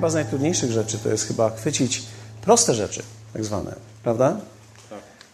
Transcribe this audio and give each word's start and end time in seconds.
Chyba 0.00 0.10
z 0.10 0.14
najtrudniejszych 0.14 0.72
rzeczy 0.72 0.98
to 0.98 1.08
jest 1.08 1.26
chyba 1.26 1.50
chwycić 1.50 2.02
proste 2.42 2.74
rzeczy, 2.74 3.02
tak 3.32 3.44
zwane, 3.44 3.76
prawda? 4.02 4.36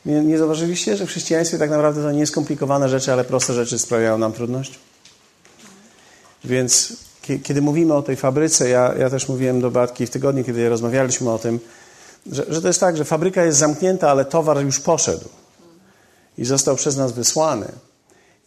Nie, 0.06 0.20
nie 0.20 0.38
zauważyliście, 0.38 0.96
że 0.96 1.06
w 1.06 1.08
chrześcijaństwie 1.08 1.58
tak 1.58 1.70
naprawdę 1.70 2.02
to 2.02 2.12
nie 2.12 2.26
skomplikowane 2.26 2.88
rzeczy, 2.88 3.12
ale 3.12 3.24
proste 3.24 3.54
rzeczy 3.54 3.78
sprawiają 3.78 4.18
nam 4.18 4.32
trudność? 4.32 4.78
Więc 6.44 6.92
kiedy 7.42 7.62
mówimy 7.62 7.94
o 7.94 8.02
tej 8.02 8.16
fabryce, 8.16 8.68
ja, 8.68 8.94
ja 8.98 9.10
też 9.10 9.28
mówiłem 9.28 9.60
do 9.60 9.70
Batki 9.70 10.06
w 10.06 10.10
tygodniu, 10.10 10.44
kiedy 10.44 10.68
rozmawialiśmy 10.68 11.30
o 11.30 11.38
tym, 11.38 11.60
że, 12.32 12.44
że 12.48 12.62
to 12.62 12.68
jest 12.68 12.80
tak, 12.80 12.96
że 12.96 13.04
fabryka 13.04 13.44
jest 13.44 13.58
zamknięta, 13.58 14.10
ale 14.10 14.24
towar 14.24 14.64
już 14.64 14.80
poszedł 14.80 15.28
i 16.38 16.44
został 16.44 16.76
przez 16.76 16.96
nas 16.96 17.12
wysłany. 17.12 17.66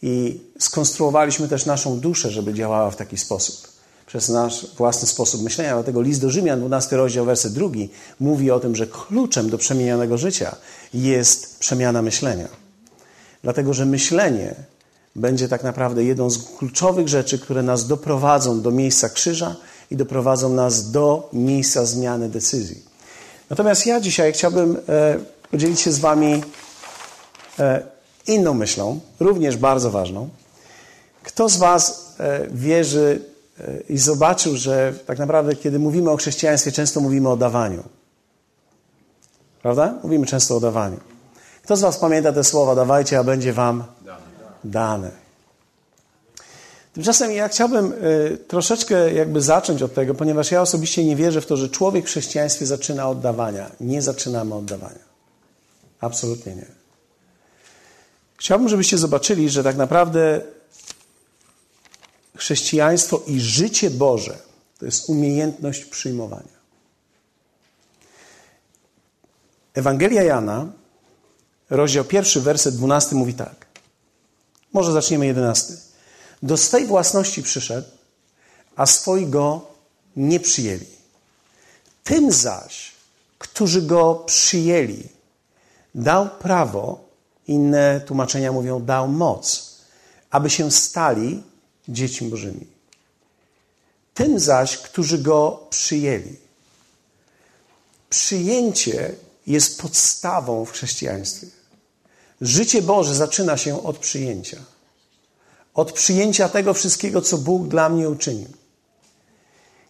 I 0.02 0.40
skonstruowaliśmy 0.58 1.48
też 1.48 1.66
naszą 1.66 2.00
duszę, 2.00 2.30
żeby 2.30 2.54
działała 2.54 2.90
w 2.90 2.96
taki 2.96 3.18
sposób, 3.18 3.69
przez 4.10 4.28
nasz 4.28 4.66
własny 4.76 5.08
sposób 5.08 5.42
myślenia. 5.42 5.74
Dlatego 5.74 6.02
list 6.02 6.20
do 6.20 6.30
Rzymian, 6.30 6.60
12 6.60 6.96
rozdział, 6.96 7.24
werset 7.24 7.52
drugi, 7.52 7.90
mówi 8.20 8.50
o 8.50 8.60
tym, 8.60 8.76
że 8.76 8.86
kluczem 8.86 9.50
do 9.50 9.58
przemienionego 9.58 10.18
życia 10.18 10.56
jest 10.94 11.58
przemiana 11.58 12.02
myślenia. 12.02 12.48
Dlatego, 13.42 13.74
że 13.74 13.86
myślenie 13.86 14.54
będzie 15.16 15.48
tak 15.48 15.62
naprawdę 15.62 16.04
jedną 16.04 16.30
z 16.30 16.38
kluczowych 16.58 17.08
rzeczy, 17.08 17.38
które 17.38 17.62
nas 17.62 17.86
doprowadzą 17.86 18.60
do 18.60 18.70
miejsca 18.70 19.08
krzyża 19.08 19.56
i 19.90 19.96
doprowadzą 19.96 20.48
nas 20.48 20.90
do 20.90 21.28
miejsca 21.32 21.84
zmiany 21.84 22.28
decyzji. 22.28 22.82
Natomiast 23.50 23.86
ja 23.86 24.00
dzisiaj 24.00 24.32
chciałbym 24.32 24.76
e, 24.88 25.18
podzielić 25.50 25.80
się 25.80 25.92
z 25.92 25.98
Wami 25.98 26.42
e, 27.58 27.82
inną 28.26 28.54
myślą, 28.54 29.00
również 29.20 29.56
bardzo 29.56 29.90
ważną. 29.90 30.28
Kto 31.22 31.48
z 31.48 31.56
Was 31.56 32.14
e, 32.20 32.46
wierzy 32.50 33.29
i 33.88 33.98
zobaczył, 33.98 34.56
że 34.56 34.94
tak 35.06 35.18
naprawdę, 35.18 35.56
kiedy 35.56 35.78
mówimy 35.78 36.10
o 36.10 36.16
chrześcijaństwie, 36.16 36.72
często 36.72 37.00
mówimy 37.00 37.28
o 37.28 37.36
dawaniu? 37.36 37.82
Prawda? 39.62 39.94
Mówimy 40.02 40.26
często 40.26 40.56
o 40.56 40.60
dawaniu. 40.60 41.00
Kto 41.62 41.76
z 41.76 41.80
Was 41.80 41.98
pamięta 41.98 42.32
te 42.32 42.44
słowa? 42.44 42.74
Dawajcie, 42.74 43.18
a 43.18 43.24
będzie 43.24 43.52
Wam 43.52 43.84
dane. 44.64 45.10
Tymczasem 46.92 47.32
ja 47.32 47.48
chciałbym 47.48 47.92
y, 47.92 48.38
troszeczkę 48.48 49.12
jakby 49.12 49.40
zacząć 49.40 49.82
od 49.82 49.94
tego, 49.94 50.14
ponieważ 50.14 50.50
ja 50.50 50.62
osobiście 50.62 51.04
nie 51.04 51.16
wierzę 51.16 51.40
w 51.40 51.46
to, 51.46 51.56
że 51.56 51.68
człowiek 51.68 52.04
w 52.04 52.08
chrześcijaństwie 52.08 52.66
zaczyna 52.66 53.08
od 53.08 53.20
dawania. 53.20 53.70
Nie 53.80 54.02
zaczynamy 54.02 54.54
od 54.54 54.64
dawania. 54.64 55.10
Absolutnie 56.00 56.54
nie. 56.54 56.66
Chciałbym, 58.36 58.68
żebyście 58.68 58.98
zobaczyli, 58.98 59.50
że 59.50 59.64
tak 59.64 59.76
naprawdę 59.76 60.40
chrześcijaństwo 62.40 63.22
i 63.26 63.40
życie 63.40 63.90
Boże 63.90 64.38
to 64.78 64.84
jest 64.84 65.08
umiejętność 65.08 65.84
przyjmowania. 65.84 66.60
Ewangelia 69.74 70.22
Jana, 70.22 70.72
rozdział 71.70 72.04
pierwszy, 72.04 72.40
werset 72.40 72.74
dwunasty 72.74 73.14
mówi 73.14 73.34
tak. 73.34 73.66
Może 74.72 74.92
zaczniemy 74.92 75.26
jedenasty. 75.26 75.76
Do 76.42 76.56
swej 76.56 76.86
własności 76.86 77.42
przyszedł, 77.42 77.88
a 78.76 78.86
swojego 78.86 79.66
nie 80.16 80.40
przyjęli. 80.40 80.86
Tym 82.04 82.32
zaś, 82.32 82.92
którzy 83.38 83.82
go 83.82 84.14
przyjęli, 84.14 85.08
dał 85.94 86.28
prawo, 86.28 87.04
inne 87.46 88.00
tłumaczenia 88.00 88.52
mówią, 88.52 88.84
dał 88.84 89.08
moc, 89.08 89.76
aby 90.30 90.50
się 90.50 90.70
stali 90.70 91.49
dziećmi 91.88 92.28
Bożymi. 92.28 92.66
Tym 94.14 94.38
zaś, 94.40 94.76
którzy 94.76 95.18
go 95.18 95.66
przyjęli. 95.70 96.36
Przyjęcie 98.10 99.14
jest 99.46 99.80
podstawą 99.80 100.64
w 100.64 100.72
chrześcijaństwie. 100.72 101.46
Życie 102.40 102.82
Boże 102.82 103.14
zaczyna 103.14 103.56
się 103.56 103.82
od 103.82 103.98
przyjęcia. 103.98 104.58
Od 105.74 105.92
przyjęcia 105.92 106.48
tego 106.48 106.74
wszystkiego, 106.74 107.22
co 107.22 107.38
Bóg 107.38 107.68
dla 107.68 107.88
mnie 107.88 108.08
uczynił. 108.08 108.48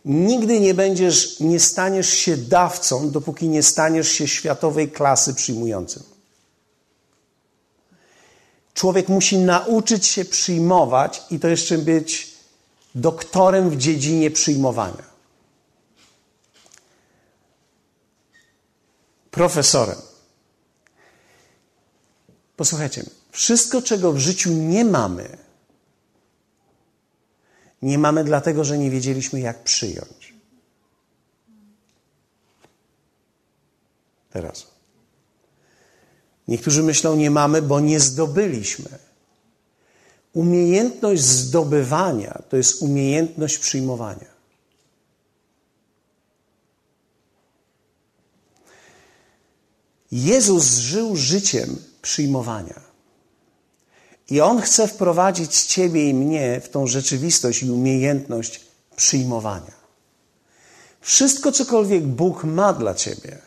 Nigdy 0.04 0.60
nie 0.60 0.74
będziesz, 0.74 1.40
nie 1.40 1.60
staniesz 1.60 2.08
się 2.08 2.36
dawcą, 2.36 3.10
dopóki 3.10 3.48
nie 3.48 3.62
staniesz 3.62 4.08
się 4.08 4.28
światowej 4.28 4.90
klasy 4.90 5.34
przyjmującym. 5.34 6.02
Człowiek 8.80 9.08
musi 9.08 9.38
nauczyć 9.38 10.06
się 10.06 10.24
przyjmować 10.24 11.22
i 11.30 11.38
to 11.38 11.48
jeszcze 11.48 11.78
być 11.78 12.34
doktorem 12.94 13.70
w 13.70 13.76
dziedzinie 13.76 14.30
przyjmowania. 14.30 15.04
Profesorem. 19.30 19.98
Posłuchajcie, 22.56 23.04
wszystko, 23.30 23.82
czego 23.82 24.12
w 24.12 24.18
życiu 24.18 24.52
nie 24.52 24.84
mamy, 24.84 25.38
nie 27.82 27.98
mamy 27.98 28.24
dlatego, 28.24 28.64
że 28.64 28.78
nie 28.78 28.90
wiedzieliśmy, 28.90 29.40
jak 29.40 29.64
przyjąć. 29.64 30.34
Teraz. 34.30 34.69
Niektórzy 36.50 36.82
myślą, 36.82 37.16
nie 37.16 37.30
mamy, 37.30 37.62
bo 37.62 37.80
nie 37.80 38.00
zdobyliśmy. 38.00 38.88
Umiejętność 40.32 41.22
zdobywania 41.22 42.42
to 42.48 42.56
jest 42.56 42.82
umiejętność 42.82 43.58
przyjmowania. 43.58 44.30
Jezus 50.12 50.78
żył 50.78 51.16
życiem 51.16 51.76
przyjmowania. 52.02 52.80
I 54.30 54.40
On 54.40 54.60
chce 54.60 54.88
wprowadzić 54.88 55.62
Ciebie 55.62 56.08
i 56.08 56.14
mnie 56.14 56.60
w 56.60 56.68
tą 56.68 56.86
rzeczywistość 56.86 57.62
i 57.62 57.70
umiejętność 57.70 58.60
przyjmowania. 58.96 59.80
Wszystko, 61.00 61.52
cokolwiek 61.52 62.06
Bóg 62.06 62.44
ma 62.44 62.72
dla 62.72 62.94
Ciebie, 62.94 63.38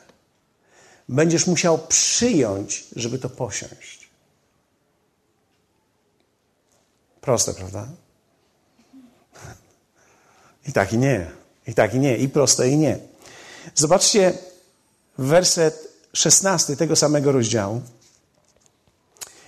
będziesz 1.10 1.48
musiał 1.48 1.88
przyjąć, 1.88 2.88
żeby 2.96 3.20
to 3.20 3.30
posiąść. 3.30 4.10
Proste, 7.22 7.54
prawda? 7.54 7.88
I 10.68 10.74
tak 10.74 10.94
i 10.94 10.98
nie. 10.98 11.32
I 11.68 11.74
tak 11.74 11.94
i 11.94 12.00
nie. 12.00 12.18
I 12.18 12.30
proste 12.30 12.70
i 12.70 12.78
nie. 12.78 13.00
Zobaczcie 13.76 14.38
werset 15.18 15.88
16 16.14 16.76
tego 16.76 16.96
samego 16.96 17.32
rozdziału. 17.32 17.82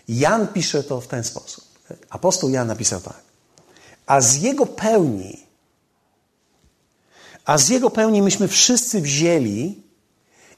Jan 0.08 0.48
pisze 0.48 0.84
to 0.84 1.02
w 1.02 1.08
ten 1.08 1.24
sposób. 1.24 1.66
Apostoł 2.10 2.50
Jan 2.50 2.68
napisał 2.68 3.02
tak. 3.02 3.22
A 4.06 4.22
z 4.22 4.36
jego 4.36 4.66
pełni, 4.66 5.48
a 7.46 7.58
z 7.58 7.70
jego 7.70 7.90
pełni 7.90 8.22
myśmy 8.22 8.48
wszyscy 8.48 9.02
wzięli 9.02 9.85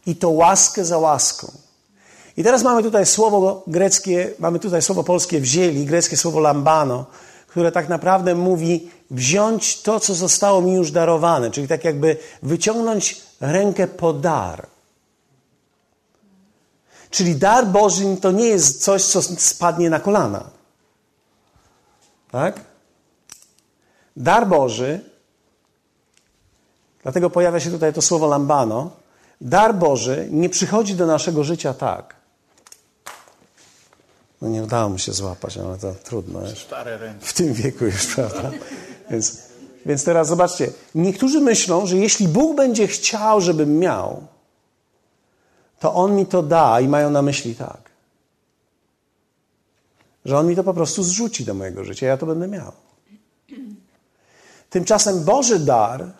i 0.07 0.15
to 0.15 0.29
łaskę 0.29 0.85
za 0.85 0.97
łaską. 0.97 1.51
I 2.37 2.43
teraz 2.43 2.63
mamy 2.63 2.83
tutaj 2.83 3.05
słowo 3.05 3.63
greckie, 3.67 4.33
mamy 4.39 4.59
tutaj 4.59 4.81
słowo 4.81 5.03
polskie 5.03 5.41
wzięli, 5.41 5.85
greckie 5.85 6.17
słowo 6.17 6.39
lambano, 6.39 7.05
które 7.47 7.71
tak 7.71 7.89
naprawdę 7.89 8.35
mówi 8.35 8.91
wziąć 9.11 9.81
to, 9.81 9.99
co 9.99 10.15
zostało 10.15 10.61
mi 10.61 10.73
już 10.73 10.91
darowane, 10.91 11.51
czyli 11.51 11.67
tak 11.67 11.83
jakby 11.83 12.17
wyciągnąć 12.43 13.21
rękę 13.41 13.87
po 13.87 14.13
dar. 14.13 14.67
Czyli 17.09 17.35
dar 17.35 17.67
Boży 17.67 18.17
to 18.21 18.31
nie 18.31 18.47
jest 18.47 18.83
coś, 18.83 19.03
co 19.03 19.21
spadnie 19.21 19.89
na 19.89 19.99
kolana. 19.99 20.43
Tak? 22.31 22.61
Dar 24.17 24.47
Boży, 24.47 24.99
dlatego 27.03 27.29
pojawia 27.29 27.59
się 27.59 27.71
tutaj 27.71 27.93
to 27.93 28.01
słowo 28.01 28.27
lambano, 28.27 28.91
dar 29.41 29.75
Boży 29.75 30.27
nie 30.31 30.49
przychodzi 30.49 30.95
do 30.95 31.05
naszego 31.05 31.43
życia 31.43 31.73
tak. 31.73 32.15
No 34.41 34.47
nie 34.47 34.63
udało 34.63 34.89
mi 34.89 34.99
się 34.99 35.13
złapać, 35.13 35.57
ale 35.57 35.77
to 35.77 35.93
trudno. 36.03 36.39
W 37.19 37.33
tym 37.33 37.53
wieku 37.53 37.85
już, 37.85 38.07
prawda? 38.15 38.51
Więc, 39.11 39.41
więc 39.85 40.03
teraz 40.03 40.27
zobaczcie. 40.27 40.71
Niektórzy 40.95 41.39
myślą, 41.39 41.85
że 41.85 41.97
jeśli 41.97 42.27
Bóg 42.27 42.57
będzie 42.57 42.87
chciał, 42.87 43.41
żebym 43.41 43.79
miał, 43.79 44.27
to 45.79 45.93
On 45.93 46.15
mi 46.15 46.25
to 46.25 46.43
da 46.43 46.81
i 46.81 46.87
mają 46.87 47.09
na 47.09 47.21
myśli 47.21 47.55
tak, 47.55 47.89
że 50.25 50.37
On 50.37 50.47
mi 50.47 50.55
to 50.55 50.63
po 50.63 50.73
prostu 50.73 51.03
zrzuci 51.03 51.45
do 51.45 51.53
mojego 51.53 51.83
życia, 51.83 52.07
ja 52.07 52.17
to 52.17 52.25
będę 52.25 52.47
miał. 52.47 52.71
Tymczasem 54.69 55.23
Boży 55.23 55.59
dar, 55.59 56.11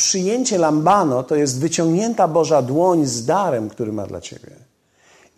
przyjęcie 0.00 0.58
lambano, 0.58 1.22
to 1.22 1.36
jest 1.36 1.60
wyciągnięta 1.60 2.28
Boża 2.28 2.62
dłoń 2.62 3.06
z 3.06 3.24
darem, 3.24 3.68
który 3.68 3.92
ma 3.92 4.06
dla 4.06 4.20
ciebie. 4.20 4.50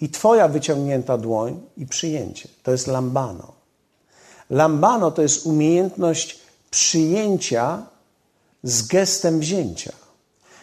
I 0.00 0.08
twoja 0.08 0.48
wyciągnięta 0.48 1.18
dłoń 1.18 1.60
i 1.76 1.86
przyjęcie. 1.86 2.48
To 2.62 2.70
jest 2.72 2.86
lambano. 2.86 3.52
Lambano 4.50 5.10
to 5.10 5.22
jest 5.22 5.46
umiejętność 5.46 6.38
przyjęcia 6.70 7.86
z 8.62 8.86
gestem 8.86 9.40
wzięcia. 9.40 9.92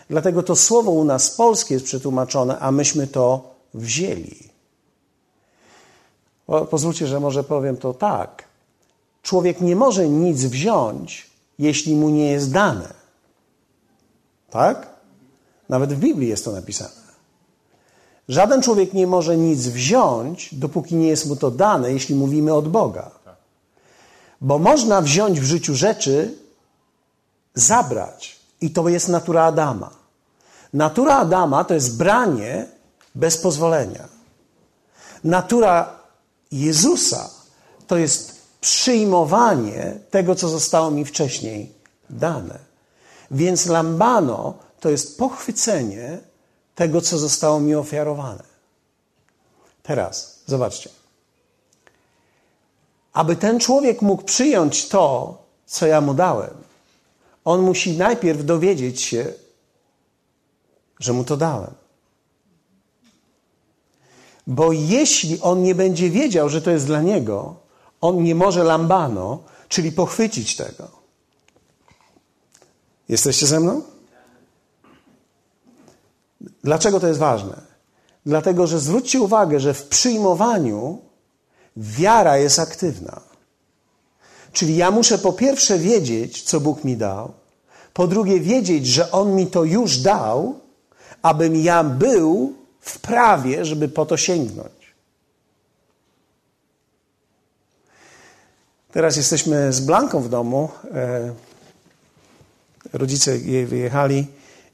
Dlatego 0.10 0.44
to 0.44 0.56
słowo 0.56 0.92
u 0.92 1.04
nas 1.04 1.31
polskie 1.31 1.74
jest 1.74 1.86
przetłumaczone, 1.86 2.60
a 2.60 2.72
myśmy 2.72 3.07
to 3.07 3.56
wzięli. 3.74 4.50
Pozwólcie, 6.69 7.07
że 7.07 7.19
może 7.19 7.44
powiem 7.44 7.78
to 7.78 7.94
tak. 7.94 8.44
Człowiek 9.24 9.62
nie 9.62 9.75
może 9.75 10.10
nic 10.10 10.44
wziąć, 10.44 11.30
jeśli 11.60 11.95
mu 11.95 12.10
nie 12.10 12.31
jest 12.31 12.52
dane. 12.52 12.99
Tak? 14.51 14.88
Nawet 15.69 15.94
w 15.94 16.00
Biblii 16.00 16.30
jest 16.30 16.46
to 16.46 16.51
napisane. 16.51 17.10
Żaden 18.30 18.62
człowiek 18.62 18.94
nie 18.94 19.07
może 19.07 19.38
nic 19.38 19.68
wziąć, 19.68 20.56
dopóki 20.56 20.96
nie 20.96 21.07
jest 21.07 21.25
mu 21.25 21.36
to 21.36 21.51
dane, 21.51 21.92
jeśli 21.92 22.16
mówimy 22.16 22.54
od 22.54 22.68
Boga. 22.68 23.12
Bo 24.42 24.60
można 24.60 25.01
wziąć 25.01 25.40
w 25.40 25.44
życiu 25.44 25.75
rzeczy, 25.75 26.38
zabrać. 27.54 28.40
I 28.62 28.72
to 28.72 28.90
jest 28.90 29.07
natura 29.07 29.44
Adama. 29.44 29.90
Natura 30.74 31.18
Adama 31.18 31.63
to 31.63 31.74
jest 31.74 31.98
branie 31.98 32.66
bez 33.16 33.38
pozwolenia. 33.38 34.07
Natura 35.24 35.94
Jezusa 36.52 37.30
to 37.88 37.98
jest 37.98 38.42
przyjmowanie 38.62 40.00
tego, 40.12 40.36
co 40.36 40.50
zostało 40.50 40.92
mi 40.92 41.06
wcześniej 41.06 41.74
dane. 42.10 42.69
Więc 43.31 43.66
lambano 43.66 44.54
to 44.80 44.90
jest 44.90 45.18
pochwycenie 45.18 46.20
tego, 46.76 47.02
co 47.02 47.18
zostało 47.18 47.60
mi 47.60 47.76
ofiarowane. 47.76 48.44
Teraz, 49.84 50.44
zobaczcie. 50.46 50.90
Aby 53.14 53.36
ten 53.36 53.60
człowiek 53.60 54.02
mógł 54.02 54.24
przyjąć 54.24 54.88
to, 54.88 55.38
co 55.66 55.88
ja 55.88 56.02
mu 56.02 56.14
dałem, 56.14 56.54
on 57.46 57.62
musi 57.62 57.98
najpierw 57.98 58.46
dowiedzieć 58.46 59.02
się, 59.02 59.34
że 61.00 61.14
mu 61.14 61.24
to 61.24 61.38
dałem. 61.38 61.74
Bo 64.48 64.72
jeśli 64.72 65.42
on 65.42 65.64
nie 65.64 65.76
będzie 65.76 66.10
wiedział, 66.10 66.50
że 66.50 66.62
to 66.62 66.72
jest 66.72 66.86
dla 66.86 67.02
niego, 67.02 67.56
on 68.02 68.24
nie 68.24 68.36
może 68.36 68.64
lambano, 68.64 69.44
czyli 69.70 69.92
pochwycić 69.92 70.56
tego. 70.56 70.99
Jesteście 73.09 73.47
ze 73.47 73.59
mną? 73.59 73.81
Dlaczego 76.63 77.00
to 77.00 77.07
jest 77.07 77.19
ważne? 77.19 77.61
Dlatego, 78.25 78.67
że 78.67 78.79
zwróćcie 78.79 79.21
uwagę, 79.21 79.59
że 79.59 79.73
w 79.73 79.88
przyjmowaniu 79.88 81.01
wiara 81.77 82.38
jest 82.38 82.59
aktywna. 82.59 83.21
Czyli 84.53 84.77
ja 84.77 84.91
muszę 84.91 85.17
po 85.17 85.33
pierwsze 85.33 85.77
wiedzieć, 85.77 86.41
co 86.41 86.59
Bóg 86.59 86.83
mi 86.83 86.97
dał, 86.97 87.33
po 87.94 88.07
drugie 88.07 88.39
wiedzieć, 88.39 88.88
że 88.88 89.11
On 89.11 89.35
mi 89.35 89.47
to 89.47 89.63
już 89.63 89.97
dał, 89.97 90.59
abym 91.21 91.56
ja 91.56 91.83
był 91.83 92.53
w 92.79 93.00
prawie, 93.00 93.65
żeby 93.65 93.89
po 93.89 94.06
to 94.06 94.17
sięgnąć. 94.17 94.79
Teraz 98.91 99.17
jesteśmy 99.17 99.73
z 99.73 99.79
Blanką 99.79 100.21
w 100.21 100.29
domu. 100.29 100.69
Rodzice 102.94 103.38
jej 103.38 103.65
wyjechali 103.65 104.27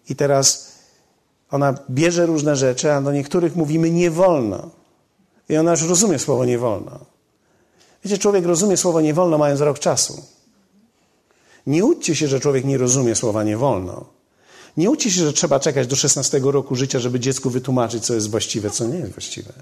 i 0.09 0.15
teraz 0.15 0.71
ona 1.51 1.75
bierze 1.89 2.25
różne 2.25 2.55
rzeczy, 2.55 2.93
a 2.93 3.01
do 3.01 3.11
niektórych 3.11 3.55
mówimy 3.55 3.91
nie 3.91 4.11
wolno. 4.11 4.69
I 5.49 5.57
ona 5.57 5.71
już 5.71 5.81
rozumie 5.81 6.19
słowo 6.19 6.45
nie 6.45 6.57
wolno. 6.57 6.99
Wiecie, 8.03 8.17
człowiek 8.17 8.45
rozumie 8.45 8.77
słowo 8.77 9.01
nie 9.01 9.13
wolno 9.13 9.37
mając 9.37 9.61
rok 9.61 9.79
czasu. 9.79 10.23
Nie 11.67 11.85
uczcie 11.85 12.15
się, 12.15 12.27
że 12.27 12.39
człowiek 12.39 12.65
nie 12.65 12.77
rozumie 12.77 13.15
słowa 13.15 13.43
nie 13.43 13.57
wolno. 13.57 14.05
Nie 14.77 14.89
uczcie 14.89 15.11
się, 15.11 15.21
że 15.21 15.33
trzeba 15.33 15.59
czekać 15.59 15.87
do 15.87 15.95
16 15.95 16.39
roku 16.43 16.75
życia, 16.75 16.99
żeby 16.99 17.19
dziecku 17.19 17.49
wytłumaczyć, 17.49 18.05
co 18.05 18.13
jest 18.13 18.29
właściwe, 18.29 18.69
co 18.69 18.87
nie 18.87 18.97
jest 18.97 19.11
właściwe. 19.11 19.53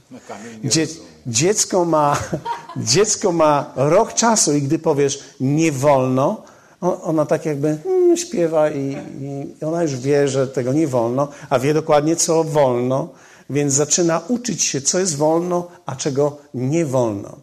Dzie 0.64 0.88
dziecko, 1.28 1.86
ma, 1.86 2.20
dziecko 2.94 3.32
ma 3.32 3.74
rok 3.76 4.14
czasu 4.14 4.54
i 4.54 4.62
gdy 4.62 4.80
powiesz 4.80 5.20
nie 5.40 5.72
wolno, 5.72 6.44
ona 6.84 7.26
tak 7.26 7.46
jakby 7.46 7.78
mm, 7.86 8.18
śpiewa 8.18 8.70
i, 8.70 8.98
i 9.22 9.66
ona 9.66 9.82
już 9.82 9.96
wie, 9.96 10.28
że 10.28 10.48
tego 10.48 10.74
nie 10.74 10.88
wolno, 10.88 11.28
a 11.50 11.60
wie 11.60 11.74
dokładnie, 11.74 12.16
co 12.16 12.44
wolno, 12.44 13.10
więc 13.50 13.74
zaczyna 13.74 14.22
uczyć 14.28 14.64
się, 14.64 14.82
co 14.82 15.00
jest 15.00 15.18
wolno, 15.18 15.68
a 15.86 15.96
czego 15.96 16.38
nie 16.54 16.86
wolno. 16.86 17.38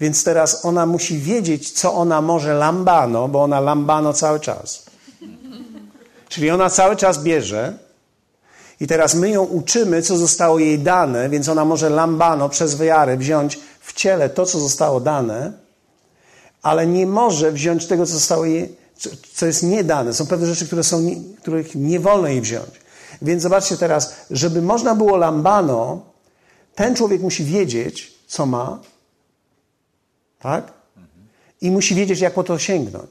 Więc 0.00 0.24
teraz 0.24 0.64
ona 0.64 0.86
musi 0.86 1.18
wiedzieć, 1.18 1.70
co 1.70 1.94
ona 1.94 2.20
może 2.20 2.54
lambano, 2.54 3.28
bo 3.28 3.42
ona 3.42 3.60
lambano 3.60 4.12
cały 4.12 4.40
czas. 4.40 4.84
Czyli 6.28 6.50
ona 6.50 6.70
cały 6.70 6.96
czas 6.96 7.22
bierze 7.22 7.78
i 8.80 8.86
teraz 8.86 9.14
my 9.14 9.30
ją 9.30 9.42
uczymy, 9.42 10.02
co 10.02 10.16
zostało 10.16 10.58
jej 10.58 10.78
dane, 10.78 11.28
więc 11.28 11.48
ona 11.48 11.64
może 11.64 11.90
lambano 11.90 12.48
przez 12.48 12.76
wiarę 12.76 13.16
wziąć 13.16 13.58
w 13.80 13.92
ciele 13.92 14.30
to, 14.30 14.46
co 14.46 14.58
zostało 14.58 15.00
dane, 15.00 15.52
ale 16.62 16.86
nie 16.86 17.06
może 17.06 17.52
wziąć 17.52 17.86
tego, 17.86 18.06
co 18.06 18.12
zostało 18.12 18.44
jej, 18.44 18.76
co 19.34 19.46
jest 19.46 19.62
niedane. 19.62 20.14
Są 20.14 20.26
pewne 20.26 20.46
rzeczy, 20.46 20.66
które 20.66 20.84
są, 20.84 21.02
których 21.40 21.74
nie 21.74 22.00
wolno 22.00 22.28
jej 22.28 22.40
wziąć. 22.40 22.70
Więc 23.22 23.42
zobaczcie 23.42 23.76
teraz, 23.76 24.14
żeby 24.30 24.62
można 24.62 24.94
było 24.94 25.16
lambano, 25.16 26.00
ten 26.74 26.96
człowiek 26.96 27.22
musi 27.22 27.44
wiedzieć, 27.44 28.14
co 28.26 28.46
ma, 28.46 28.80
tak? 30.38 30.72
I 31.60 31.70
musi 31.70 31.94
wiedzieć, 31.94 32.20
jak 32.20 32.34
po 32.34 32.44
to 32.44 32.58
sięgnąć. 32.58 33.10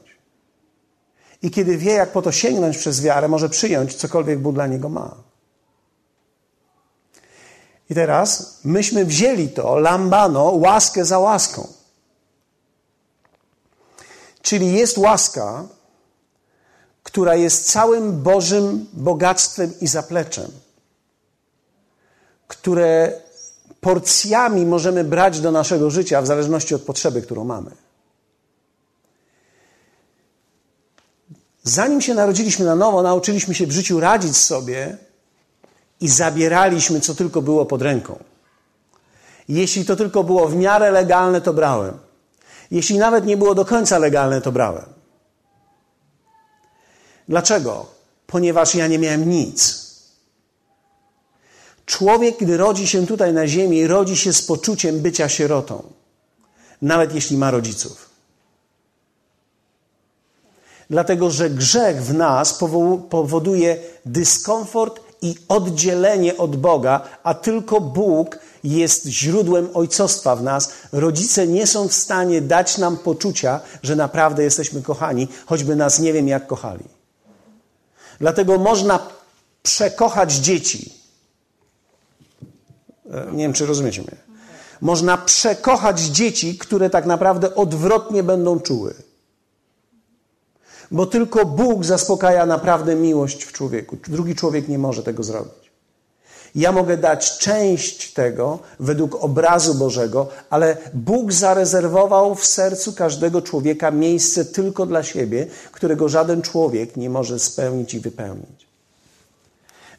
I 1.42 1.50
kiedy 1.50 1.76
wie, 1.76 1.92
jak 1.92 2.12
po 2.12 2.22
to 2.22 2.32
sięgnąć 2.32 2.78
przez 2.78 3.02
wiarę, 3.02 3.28
może 3.28 3.48
przyjąć 3.48 3.94
cokolwiek 3.94 4.38
Bóg 4.38 4.54
dla 4.54 4.66
niego 4.66 4.88
ma. 4.88 5.14
I 7.90 7.94
teraz 7.94 8.58
myśmy 8.64 9.04
wzięli 9.04 9.48
to, 9.48 9.78
lambano, 9.78 10.44
łaskę 10.44 11.04
za 11.04 11.18
łaską. 11.18 11.68
Czyli 14.42 14.72
jest 14.72 14.98
łaska, 14.98 15.64
która 17.02 17.34
jest 17.34 17.70
całym 17.72 18.22
Bożym 18.22 18.86
bogactwem 18.92 19.72
i 19.80 19.86
zapleczem, 19.86 20.50
które 22.48 23.12
porcjami 23.80 24.66
możemy 24.66 25.04
brać 25.04 25.40
do 25.40 25.50
naszego 25.50 25.90
życia 25.90 26.22
w 26.22 26.26
zależności 26.26 26.74
od 26.74 26.82
potrzeby, 26.82 27.22
którą 27.22 27.44
mamy. 27.44 27.70
Zanim 31.62 32.00
się 32.00 32.14
narodziliśmy 32.14 32.64
na 32.64 32.74
nowo, 32.74 33.02
nauczyliśmy 33.02 33.54
się 33.54 33.66
w 33.66 33.72
życiu 33.72 34.00
radzić 34.00 34.36
sobie 34.36 34.96
i 36.00 36.08
zabieraliśmy, 36.08 37.00
co 37.00 37.14
tylko 37.14 37.42
było 37.42 37.66
pod 37.66 37.82
ręką. 37.82 38.18
Jeśli 39.48 39.84
to 39.84 39.96
tylko 39.96 40.24
było 40.24 40.48
w 40.48 40.56
miarę 40.56 40.90
legalne, 40.90 41.40
to 41.40 41.52
brałem. 41.54 41.98
Jeśli 42.70 42.98
nawet 42.98 43.26
nie 43.26 43.36
było 43.36 43.54
do 43.54 43.64
końca 43.64 43.98
legalne, 43.98 44.40
to 44.40 44.52
brałem. 44.52 45.01
Dlaczego? 47.32 47.86
Ponieważ 48.26 48.74
ja 48.74 48.86
nie 48.86 48.98
miałem 48.98 49.28
nic. 49.30 49.86
Człowiek, 51.86 52.36
gdy 52.40 52.56
rodzi 52.56 52.88
się 52.88 53.06
tutaj 53.06 53.32
na 53.32 53.46
ziemi, 53.46 53.86
rodzi 53.86 54.16
się 54.16 54.32
z 54.32 54.42
poczuciem 54.42 55.00
bycia 55.00 55.28
sierotą, 55.28 55.82
nawet 56.82 57.14
jeśli 57.14 57.36
ma 57.36 57.50
rodziców. 57.50 58.10
Dlatego, 60.90 61.30
że 61.30 61.50
grzech 61.50 62.02
w 62.02 62.14
nas 62.14 62.58
powoduje 63.10 63.76
dyskomfort 64.06 65.00
i 65.22 65.34
oddzielenie 65.48 66.36
od 66.36 66.56
Boga, 66.56 67.00
a 67.22 67.34
tylko 67.34 67.80
Bóg 67.80 68.38
jest 68.64 69.06
źródłem 69.06 69.68
ojcostwa 69.74 70.36
w 70.36 70.42
nas. 70.42 70.72
Rodzice 70.92 71.46
nie 71.46 71.66
są 71.66 71.88
w 71.88 71.92
stanie 71.92 72.40
dać 72.40 72.78
nam 72.78 72.96
poczucia, 72.96 73.60
że 73.82 73.96
naprawdę 73.96 74.42
jesteśmy 74.42 74.82
kochani, 74.82 75.28
choćby 75.46 75.76
nas 75.76 75.98
nie 75.98 76.12
wiem 76.12 76.28
jak 76.28 76.46
kochali. 76.46 76.91
Dlatego 78.22 78.58
można 78.58 78.98
przekochać 79.62 80.32
dzieci. 80.32 80.94
E, 83.10 83.32
nie 83.32 83.44
wiem, 83.44 83.52
czy 83.52 83.66
rozumiecie 83.66 84.02
mnie. 84.02 84.16
Można 84.80 85.18
przekochać 85.18 86.00
dzieci, 86.00 86.58
które 86.58 86.90
tak 86.90 87.06
naprawdę 87.06 87.54
odwrotnie 87.54 88.22
będą 88.22 88.60
czuły 88.60 88.94
bo 90.92 91.06
tylko 91.06 91.46
Bóg 91.46 91.84
zaspokaja 91.84 92.46
naprawdę 92.46 92.94
miłość 92.94 93.44
w 93.44 93.52
człowieku. 93.52 93.96
Drugi 94.08 94.34
człowiek 94.34 94.68
nie 94.68 94.78
może 94.78 95.02
tego 95.02 95.22
zrobić. 95.22 95.61
Ja 96.54 96.72
mogę 96.72 96.96
dać 96.96 97.38
część 97.38 98.12
tego 98.12 98.58
według 98.80 99.24
obrazu 99.24 99.74
Bożego, 99.74 100.28
ale 100.50 100.76
Bóg 100.94 101.32
zarezerwował 101.32 102.34
w 102.34 102.46
sercu 102.46 102.92
każdego 102.92 103.42
człowieka 103.42 103.90
miejsce 103.90 104.44
tylko 104.44 104.86
dla 104.86 105.02
siebie, 105.02 105.46
którego 105.72 106.08
żaden 106.08 106.42
człowiek 106.42 106.96
nie 106.96 107.10
może 107.10 107.38
spełnić 107.38 107.94
i 107.94 108.00
wypełnić. 108.00 108.72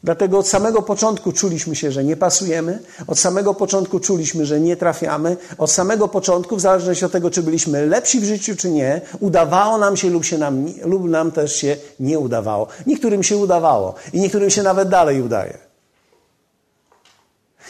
Dlatego 0.04 0.38
od 0.38 0.48
samego 0.48 0.82
początku 0.82 1.32
czuliśmy 1.32 1.76
się, 1.76 1.92
że 1.92 2.04
nie 2.04 2.16
pasujemy, 2.16 2.78
od 3.06 3.18
samego 3.18 3.54
początku 3.54 4.00
czuliśmy, 4.00 4.46
że 4.46 4.60
nie 4.60 4.76
trafiamy, 4.76 5.36
od 5.58 5.70
samego 5.70 6.08
początku, 6.08 6.56
w 6.56 6.60
zależności 6.60 7.04
od 7.04 7.12
tego, 7.12 7.30
czy 7.30 7.42
byliśmy 7.42 7.86
lepsi 7.86 8.20
w 8.20 8.24
życiu, 8.24 8.56
czy 8.56 8.70
nie, 8.70 9.00
udawało 9.20 9.78
nam 9.78 9.96
się 9.96 10.10
lub, 10.10 10.24
się 10.24 10.38
nam, 10.38 10.66
lub 10.82 11.04
nam 11.04 11.32
też 11.32 11.56
się 11.56 11.76
nie 12.00 12.18
udawało. 12.18 12.66
Niektórym 12.86 13.22
się 13.22 13.36
udawało 13.36 13.94
i 14.12 14.20
niektórym 14.20 14.50
się 14.50 14.62
nawet 14.62 14.88
dalej 14.88 15.22
udaje. 15.22 15.73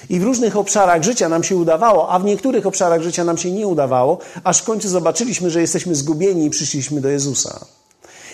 I 0.08 0.20
w 0.20 0.22
różnych 0.22 0.56
obszarach 0.56 1.02
życia 1.02 1.28
nam 1.28 1.44
się 1.44 1.56
udawało, 1.56 2.10
a 2.10 2.18
w 2.18 2.24
niektórych 2.24 2.66
obszarach 2.66 3.02
życia 3.02 3.24
nam 3.24 3.38
się 3.38 3.50
nie 3.50 3.66
udawało, 3.66 4.18
aż 4.44 4.58
w 4.58 4.64
końcu 4.64 4.88
zobaczyliśmy, 4.88 5.50
że 5.50 5.60
jesteśmy 5.60 5.94
zgubieni 5.94 6.46
i 6.46 6.50
przyszliśmy 6.50 7.00
do 7.00 7.08
Jezusa. 7.08 7.66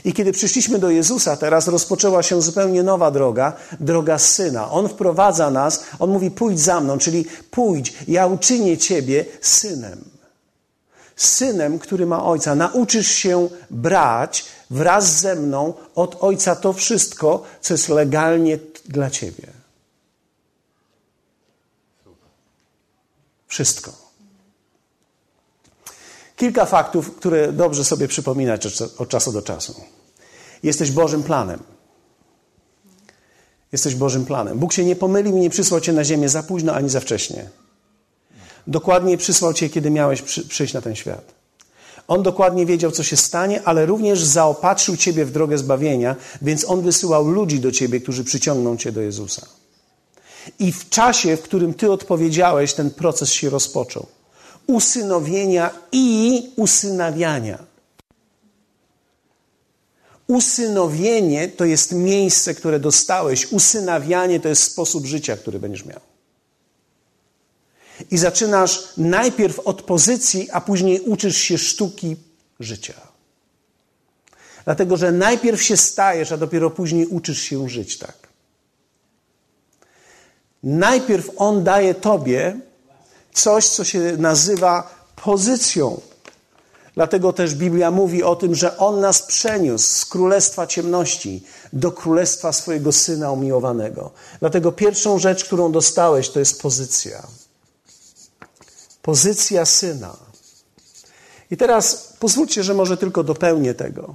I 0.04 0.12
kiedy 0.12 0.32
przyszliśmy 0.32 0.78
do 0.78 0.90
Jezusa, 0.90 1.36
teraz 1.36 1.68
rozpoczęła 1.68 2.22
się 2.22 2.42
zupełnie 2.42 2.82
nowa 2.82 3.10
droga, 3.10 3.52
droga 3.80 4.18
syna. 4.18 4.70
On 4.70 4.88
wprowadza 4.88 5.50
nas, 5.50 5.84
on 5.98 6.10
mówi: 6.10 6.30
pójdź 6.30 6.60
za 6.60 6.80
mną, 6.80 6.98
czyli 6.98 7.24
pójdź, 7.50 7.94
ja 8.08 8.26
uczynię 8.26 8.78
ciebie 8.78 9.24
synem. 9.40 10.04
Synem, 11.16 11.78
który 11.78 12.06
ma 12.06 12.24
ojca. 12.24 12.54
Nauczysz 12.54 13.08
się 13.08 13.48
brać 13.70 14.44
wraz 14.70 15.20
ze 15.20 15.34
mną 15.34 15.74
od 15.94 16.16
ojca 16.20 16.56
to 16.56 16.72
wszystko, 16.72 17.42
co 17.60 17.74
jest 17.74 17.88
legalnie 17.88 18.58
dla 18.88 19.10
ciebie. 19.10 19.59
Wszystko. 23.50 23.92
Kilka 26.36 26.66
faktów, 26.66 27.16
które 27.16 27.52
dobrze 27.52 27.84
sobie 27.84 28.08
przypominać 28.08 28.82
od 28.98 29.08
czasu 29.08 29.32
do 29.32 29.42
czasu. 29.42 29.80
Jesteś 30.62 30.90
Bożym 30.90 31.22
planem. 31.22 31.62
Jesteś 33.72 33.94
Bożym 33.94 34.26
planem. 34.26 34.58
Bóg 34.58 34.72
się 34.72 34.84
nie 34.84 34.96
pomylił 34.96 35.36
i 35.36 35.40
nie 35.40 35.50
przysłał 35.50 35.80
cię 35.80 35.92
na 35.92 36.04
ziemię 36.04 36.28
za 36.28 36.42
późno 36.42 36.74
ani 36.74 36.88
za 36.88 37.00
wcześnie. 37.00 37.50
Dokładnie 38.66 39.16
przysłał 39.16 39.54
cię, 39.54 39.68
kiedy 39.68 39.90
miałeś 39.90 40.22
przy, 40.22 40.48
przyjść 40.48 40.74
na 40.74 40.80
ten 40.80 40.96
świat. 40.96 41.34
On 42.08 42.22
dokładnie 42.22 42.66
wiedział, 42.66 42.90
co 42.90 43.02
się 43.02 43.16
stanie, 43.16 43.62
ale 43.64 43.86
również 43.86 44.24
zaopatrzył 44.24 44.96
ciebie 44.96 45.24
w 45.24 45.30
drogę 45.30 45.58
zbawienia, 45.58 46.16
więc 46.42 46.64
on 46.64 46.82
wysyłał 46.82 47.28
ludzi 47.28 47.60
do 47.60 47.72
ciebie, 47.72 48.00
którzy 48.00 48.24
przyciągną 48.24 48.76
cię 48.76 48.92
do 48.92 49.00
Jezusa. 49.00 49.59
I 50.58 50.72
w 50.72 50.88
czasie, 50.88 51.36
w 51.36 51.42
którym 51.42 51.74
ty 51.74 51.92
odpowiedziałeś, 51.92 52.74
ten 52.74 52.90
proces 52.90 53.32
się 53.32 53.50
rozpoczął 53.50 54.06
usynowienia 54.70 55.70
i 55.92 56.42
usynawiania. 56.56 57.58
Usynowienie 60.26 61.48
to 61.48 61.64
jest 61.64 61.92
miejsce, 61.92 62.54
które 62.54 62.80
dostałeś, 62.80 63.52
usynawianie 63.52 64.40
to 64.40 64.48
jest 64.48 64.62
sposób 64.62 65.06
życia, 65.06 65.36
który 65.36 65.58
będziesz 65.58 65.84
miał. 65.84 66.00
I 68.10 68.18
zaczynasz 68.18 68.88
najpierw 68.96 69.58
od 69.58 69.82
pozycji, 69.82 70.50
a 70.50 70.60
później 70.60 71.00
uczysz 71.00 71.36
się 71.36 71.58
sztuki 71.58 72.16
życia. 72.60 72.94
Dlatego, 74.64 74.96
że 74.96 75.12
najpierw 75.12 75.62
się 75.62 75.76
stajesz, 75.76 76.32
a 76.32 76.36
dopiero 76.36 76.70
później 76.70 77.06
uczysz 77.06 77.42
się 77.42 77.68
żyć 77.68 77.98
tak. 77.98 78.29
Najpierw 80.62 81.30
On 81.36 81.64
daje 81.64 81.94
Tobie 81.94 82.60
coś, 83.32 83.68
co 83.68 83.84
się 83.84 84.16
nazywa 84.18 84.94
pozycją. 85.24 86.00
Dlatego 86.94 87.32
też 87.32 87.54
Biblia 87.54 87.90
mówi 87.90 88.22
o 88.22 88.36
tym, 88.36 88.54
że 88.54 88.78
On 88.78 89.00
nas 89.00 89.22
przeniósł 89.22 89.84
z 89.84 90.04
królestwa 90.04 90.66
ciemności 90.66 91.44
do 91.72 91.92
królestwa 91.92 92.52
swojego 92.52 92.92
syna 92.92 93.32
umiłowanego. 93.32 94.10
Dlatego 94.40 94.72
pierwszą 94.72 95.18
rzecz, 95.18 95.44
którą 95.44 95.72
dostałeś, 95.72 96.28
to 96.28 96.38
jest 96.38 96.62
pozycja. 96.62 97.26
Pozycja 99.02 99.64
syna. 99.64 100.16
I 101.50 101.56
teraz 101.56 102.14
pozwólcie, 102.18 102.62
że 102.62 102.74
może 102.74 102.96
tylko 102.96 103.24
dopełnię 103.24 103.74
tego. 103.74 104.14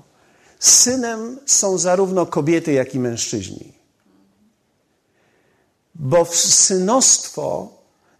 Synem 0.59 1.39
są 1.45 1.77
zarówno 1.77 2.25
kobiety, 2.25 2.73
jak 2.73 2.95
i 2.95 2.99
mężczyźni. 2.99 3.73
Bo 5.95 6.25
synostwo 6.25 7.67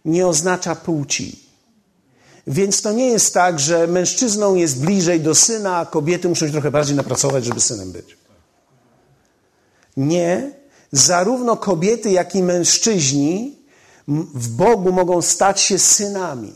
nie 0.04 0.26
oznacza 0.26 0.74
płci. 0.74 1.46
Więc 2.46 2.82
to 2.82 2.92
nie 2.92 3.06
jest 3.06 3.34
tak, 3.34 3.60
że 3.60 3.86
mężczyzną 3.86 4.54
jest 4.54 4.80
bliżej 4.80 5.20
do 5.20 5.34
syna, 5.34 5.76
a 5.76 5.86
kobiety 5.86 6.28
muszą 6.28 6.46
się 6.46 6.52
trochę 6.52 6.70
bardziej 6.70 6.96
napracować, 6.96 7.44
żeby 7.44 7.60
synem 7.60 7.92
być. 7.92 8.16
Nie. 9.96 10.50
Zarówno 10.92 11.56
kobiety, 11.56 12.10
jak 12.10 12.34
i 12.34 12.42
mężczyźni 12.42 13.58
w 14.34 14.48
Bogu 14.48 14.92
mogą 14.92 15.22
stać 15.22 15.60
się 15.60 15.78
synami. 15.78 16.54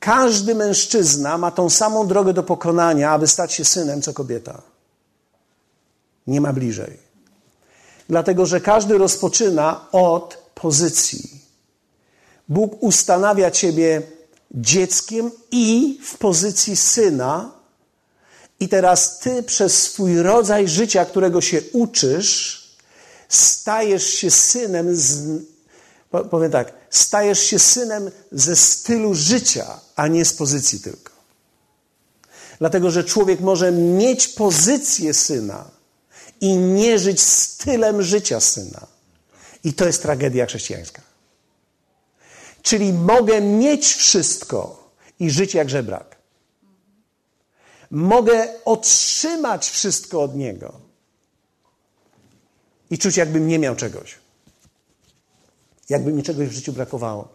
Każdy 0.00 0.54
mężczyzna 0.54 1.38
ma 1.38 1.50
tą 1.50 1.70
samą 1.70 2.06
drogę 2.06 2.32
do 2.32 2.42
pokonania, 2.42 3.10
aby 3.10 3.26
stać 3.26 3.52
się 3.52 3.64
synem, 3.64 4.02
co 4.02 4.12
kobieta. 4.12 4.62
Nie 6.26 6.40
ma 6.40 6.52
bliżej. 6.52 7.05
Dlatego, 8.08 8.46
że 8.46 8.60
każdy 8.60 8.98
rozpoczyna 8.98 9.86
od 9.92 10.38
pozycji. 10.54 11.40
Bóg 12.48 12.82
ustanawia 12.82 13.50
ciebie 13.50 14.02
dzieckiem 14.50 15.30
i 15.50 15.98
w 16.02 16.18
pozycji 16.18 16.76
syna. 16.76 17.52
I 18.60 18.68
teraz 18.68 19.18
ty 19.18 19.42
przez 19.42 19.82
swój 19.82 20.22
rodzaj 20.22 20.68
życia, 20.68 21.04
którego 21.04 21.40
się 21.40 21.62
uczysz, 21.72 22.62
stajesz 23.28 24.04
się 24.04 24.30
synem 24.30 24.96
z, 24.96 25.22
powiem 26.30 26.50
tak, 26.50 26.72
stajesz 26.90 27.40
się 27.40 27.58
synem 27.58 28.10
ze 28.32 28.56
stylu 28.56 29.14
życia, 29.14 29.80
a 29.96 30.08
nie 30.08 30.24
z 30.24 30.32
pozycji 30.32 30.80
tylko. 30.80 31.12
Dlatego, 32.58 32.90
że 32.90 33.04
człowiek 33.04 33.40
może 33.40 33.72
mieć 33.72 34.28
pozycję 34.28 35.14
syna 35.14 35.75
i 36.40 36.56
nie 36.56 36.98
żyć 36.98 37.20
stylem 37.20 38.02
życia 38.02 38.40
syna. 38.40 38.86
I 39.64 39.72
to 39.72 39.86
jest 39.86 40.02
tragedia 40.02 40.46
chrześcijańska. 40.46 41.02
Czyli 42.62 42.92
mogę 42.92 43.40
mieć 43.40 43.94
wszystko 43.94 44.90
i 45.20 45.30
żyć 45.30 45.54
jak 45.54 45.70
żebrak. 45.70 46.16
Mogę 47.90 48.48
otrzymać 48.64 49.70
wszystko 49.70 50.22
od 50.22 50.36
Niego 50.36 50.80
i 52.90 52.98
czuć, 52.98 53.16
jakbym 53.16 53.48
nie 53.48 53.58
miał 53.58 53.76
czegoś. 53.76 54.18
Jakby 55.88 56.12
mi 56.12 56.22
czegoś 56.22 56.48
w 56.48 56.52
życiu 56.52 56.72
brakowało. 56.72 57.28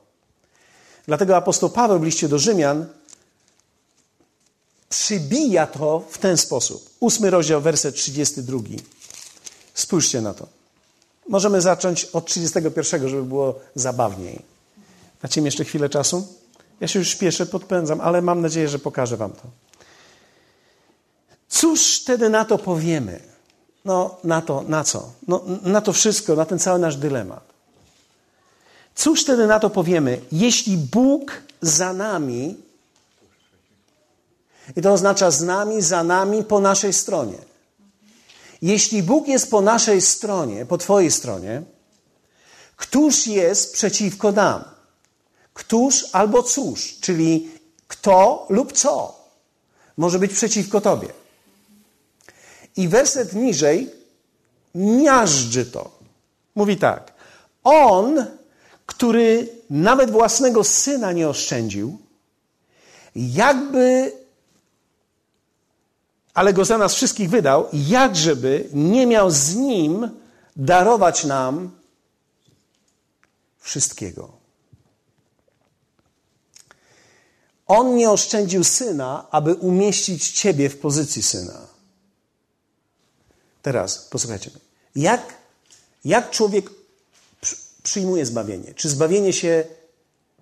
Dlatego 1.06 1.38
apostoł 1.38 1.70
Paweł 1.70 2.00
w 2.00 2.04
liście 2.04 2.28
do 2.28 2.40
Rzymian 2.40 2.88
przybija 4.92 5.68
to 5.68 6.04
w 6.10 6.18
ten 6.18 6.38
sposób. 6.38 6.90
Ósmy 7.00 7.30
rozdział, 7.30 7.62
werset 7.62 7.96
32. 7.96 8.60
Spójrzcie 9.74 10.22
na 10.22 10.34
to. 10.34 10.48
Możemy 11.30 11.62
zacząć 11.62 12.06
od 12.06 12.26
31, 12.26 13.10
żeby 13.10 13.24
było 13.24 13.60
zabawniej. 13.76 14.42
Dacie 15.22 15.42
mi 15.42 15.46
jeszcze 15.46 15.66
chwilę 15.66 15.90
czasu? 15.90 16.28
Ja 16.80 16.88
się 16.88 17.00
już 17.00 17.10
śpieszę, 17.10 17.46
podpędzam, 17.46 18.02
ale 18.02 18.22
mam 18.22 18.42
nadzieję, 18.42 18.70
że 18.70 18.80
pokażę 18.80 19.18
Wam 19.18 19.32
to. 19.32 19.44
Cóż 21.50 22.02
wtedy 22.02 22.30
na 22.30 22.46
to 22.46 22.58
powiemy? 22.58 23.20
No, 23.86 24.18
na 24.24 24.42
to, 24.42 24.64
na 24.68 24.84
co? 24.84 25.12
No, 25.28 25.44
na 25.62 25.82
to 25.82 25.94
wszystko, 25.94 26.36
na 26.36 26.46
ten 26.46 26.60
cały 26.60 26.80
nasz 26.80 26.96
dylemat. 26.96 27.44
Cóż 28.96 29.24
wtedy 29.24 29.48
na 29.48 29.60
to 29.60 29.70
powiemy? 29.70 30.22
Jeśli 30.32 30.78
Bóg 30.78 31.32
za 31.62 31.94
nami, 31.94 32.58
i 34.76 34.82
to 34.82 34.94
oznacza 34.94 35.32
z 35.32 35.42
nami, 35.42 35.82
za 35.82 36.04
nami, 36.04 36.44
po 36.44 36.60
naszej 36.60 36.94
stronie. 36.94 37.38
Jeśli 38.62 39.04
Bóg 39.04 39.28
jest 39.28 39.52
po 39.52 39.62
naszej 39.62 40.02
stronie, 40.02 40.66
po 40.66 40.78
Twojej 40.78 41.12
stronie, 41.12 41.62
któż 42.76 43.28
jest 43.28 43.74
przeciwko 43.74 44.32
nam? 44.32 44.64
Któż 45.54 46.06
albo 46.12 46.44
cóż, 46.44 46.96
czyli 47.02 47.50
kto 47.88 48.46
lub 48.50 48.74
co 48.74 49.22
może 49.98 50.20
być 50.20 50.34
przeciwko 50.34 50.82
Tobie. 50.82 51.08
I 52.78 52.88
werset 52.88 53.34
niżej 53.34 53.92
miażdży 54.76 55.66
to. 55.66 55.92
Mówi 56.56 56.78
tak. 56.78 57.14
On, 57.64 58.26
który 58.86 59.50
nawet 59.70 60.12
własnego 60.12 60.64
syna 60.64 61.12
nie 61.12 61.30
oszczędził, 61.30 61.98
jakby, 63.16 64.12
ale 66.34 66.54
go 66.54 66.66
za 66.66 66.78
nas 66.78 66.94
wszystkich 66.94 67.30
wydał, 67.30 67.68
jakżeby 67.74 68.70
nie 68.74 69.08
miał 69.08 69.32
z 69.32 69.56
nim 69.56 70.10
darować 70.56 71.24
nam 71.24 71.72
wszystkiego. 73.60 74.32
On 77.68 77.96
nie 77.96 78.12
oszczędził 78.12 78.64
syna, 78.64 79.28
aby 79.32 79.54
umieścić 79.54 80.32
ciebie 80.32 80.70
w 80.70 80.80
pozycji 80.80 81.24
syna. 81.24 81.68
Teraz 83.62 83.98
posłuchajcie. 83.98 84.52
Jak, 84.96 85.34
jak 86.06 86.30
człowiek 86.30 86.70
przyjmuje 87.84 88.26
zbawienie? 88.26 88.74
Czy 88.74 88.90
zbawienie 88.90 89.34
się 89.34 89.66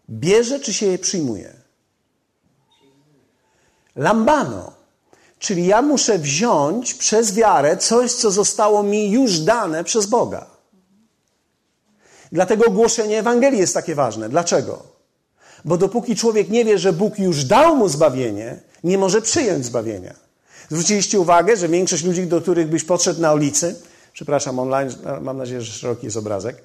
bierze, 0.10 0.60
czy 0.60 0.74
się 0.74 0.86
je 0.86 1.00
przyjmuje? 1.00 1.54
Lambano. 3.96 4.79
Czyli 5.40 5.66
ja 5.66 5.82
muszę 5.82 6.20
wziąć 6.20 6.94
przez 6.94 7.34
wiarę 7.34 7.78
coś, 7.78 8.14
co 8.14 8.32
zostało 8.32 8.84
mi 8.84 9.12
już 9.12 9.40
dane 9.40 9.84
przez 9.84 10.06
Boga. 10.06 10.46
Dlatego 12.32 12.72
głoszenie 12.72 13.20
Ewangelii 13.20 13.60
jest 13.60 13.74
takie 13.74 13.96
ważne. 13.96 14.30
Dlaczego? 14.30 14.84
Bo 15.66 15.78
dopóki 15.78 16.16
człowiek 16.16 16.50
nie 16.50 16.66
wie, 16.66 16.78
że 16.78 16.94
Bóg 16.94 17.20
już 17.20 17.44
dał 17.44 17.76
mu 17.76 17.90
zbawienie, 17.90 18.60
nie 18.84 18.98
może 18.98 19.22
przyjąć 19.22 19.66
zbawienia. 19.66 20.14
Zwróciliście 20.70 21.20
uwagę, 21.20 21.58
że 21.58 21.68
większość 21.68 22.04
ludzi, 22.04 22.28
do 22.28 22.42
których 22.42 22.68
byś 22.68 22.84
podszedł 22.84 23.22
na 23.22 23.34
ulicy, 23.34 23.76
przepraszam, 24.14 24.60
online, 24.60 24.90
mam 25.22 25.38
nadzieję, 25.38 25.62
że 25.62 25.72
szeroki 25.72 26.06
jest 26.06 26.18
obrazek. 26.18 26.62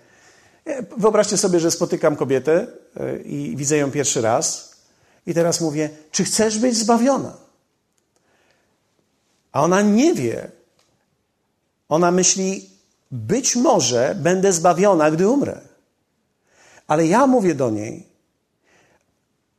Wyobraźcie 0.96 1.36
sobie, 1.36 1.60
że 1.60 1.70
spotykam 1.70 2.16
kobietę 2.16 2.66
e, 2.96 3.16
i 3.18 3.56
widzę 3.56 3.76
ją 3.76 3.90
pierwszy 3.90 4.20
raz 4.20 4.74
i 5.26 5.34
teraz 5.34 5.60
mówię, 5.60 5.90
czy 6.10 6.24
chcesz 6.24 6.58
być 6.58 6.76
zbawiona? 6.76 7.43
A 9.54 9.62
ona 9.62 9.82
nie 9.82 10.14
wie. 10.14 10.50
Ona 11.88 12.10
myśli, 12.10 12.70
być 13.10 13.56
może 13.56 14.14
będę 14.18 14.52
zbawiona, 14.52 15.10
gdy 15.10 15.28
umrę. 15.28 15.60
Ale 16.86 17.06
ja 17.06 17.26
mówię 17.26 17.54
do 17.54 17.70
niej, 17.70 18.06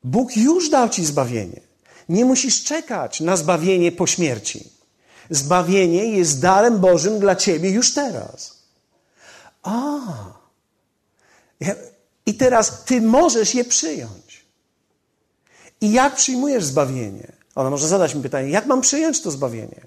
Bóg 0.03 0.37
już 0.37 0.69
dał 0.69 0.89
ci 0.89 1.05
zbawienie. 1.05 1.61
Nie 2.09 2.25
musisz 2.25 2.63
czekać 2.63 3.19
na 3.19 3.37
zbawienie 3.37 3.91
po 3.91 4.07
śmierci. 4.07 4.69
Zbawienie 5.29 6.05
jest 6.05 6.41
darem 6.41 6.79
Bożym 6.79 7.19
dla 7.19 7.35
ciebie 7.35 7.69
już 7.69 7.93
teraz. 7.93 8.57
A. 9.63 9.99
I 12.25 12.33
teraz 12.33 12.83
ty 12.85 13.01
możesz 13.01 13.55
je 13.55 13.65
przyjąć. 13.65 14.45
I 15.81 15.91
jak 15.91 16.15
przyjmujesz 16.15 16.65
zbawienie? 16.65 17.34
Ona 17.55 17.69
może 17.69 17.87
zadać 17.87 18.15
mi 18.15 18.21
pytanie, 18.21 18.49
jak 18.49 18.65
mam 18.65 18.81
przyjąć 18.81 19.21
to 19.21 19.31
zbawienie? 19.31 19.81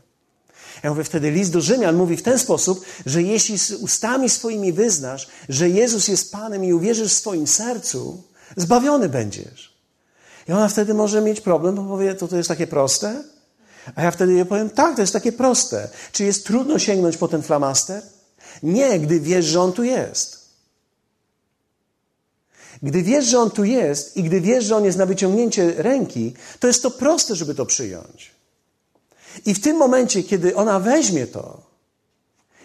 Ja 0.82 0.90
mówię, 0.90 1.04
wtedy 1.04 1.30
list 1.30 1.52
do 1.52 1.60
Rzymian 1.60 1.96
mówi 1.96 2.16
w 2.16 2.22
ten 2.22 2.38
sposób, 2.38 2.84
że 3.06 3.22
jeśli 3.22 3.58
z 3.58 3.72
ustami 3.72 4.28
swoimi 4.28 4.72
wyznasz, 4.72 5.28
że 5.48 5.68
Jezus 5.68 6.08
jest 6.08 6.32
Panem 6.32 6.64
i 6.64 6.72
uwierzysz 6.72 7.12
w 7.12 7.16
swoim 7.16 7.46
sercu, 7.46 8.22
zbawiony 8.56 9.08
będziesz. 9.08 9.78
I 10.48 10.52
ona 10.52 10.68
wtedy 10.68 10.94
może 10.94 11.20
mieć 11.20 11.40
problem, 11.40 11.74
bo 11.74 11.84
powie, 11.84 12.14
to 12.14 12.28
to 12.28 12.36
jest 12.36 12.48
takie 12.48 12.66
proste? 12.66 13.24
A 13.94 14.02
ja 14.02 14.10
wtedy 14.10 14.32
jej 14.32 14.46
powiem, 14.46 14.70
tak, 14.70 14.94
to 14.94 15.00
jest 15.00 15.12
takie 15.12 15.32
proste. 15.32 15.88
Czy 16.12 16.24
jest 16.24 16.46
trudno 16.46 16.78
sięgnąć 16.78 17.16
po 17.16 17.28
ten 17.28 17.42
flamaster? 17.42 18.02
Nie, 18.62 19.00
gdy 19.00 19.20
wiesz, 19.20 19.44
że 19.44 19.60
on 19.60 19.72
tu 19.72 19.84
jest. 19.84 20.37
Gdy 22.82 23.02
wiesz, 23.02 23.24
że 23.24 23.38
on 23.38 23.50
tu 23.50 23.64
jest 23.64 24.16
i 24.16 24.22
gdy 24.22 24.40
wiesz, 24.40 24.64
że 24.64 24.76
on 24.76 24.84
jest 24.84 24.98
na 24.98 25.06
wyciągnięcie 25.06 25.74
ręki, 25.76 26.34
to 26.60 26.66
jest 26.66 26.82
to 26.82 26.90
proste, 26.90 27.34
żeby 27.34 27.54
to 27.54 27.66
przyjąć. 27.66 28.30
I 29.46 29.54
w 29.54 29.60
tym 29.60 29.76
momencie, 29.76 30.22
kiedy 30.22 30.56
ona 30.56 30.80
weźmie 30.80 31.26
to, 31.26 31.62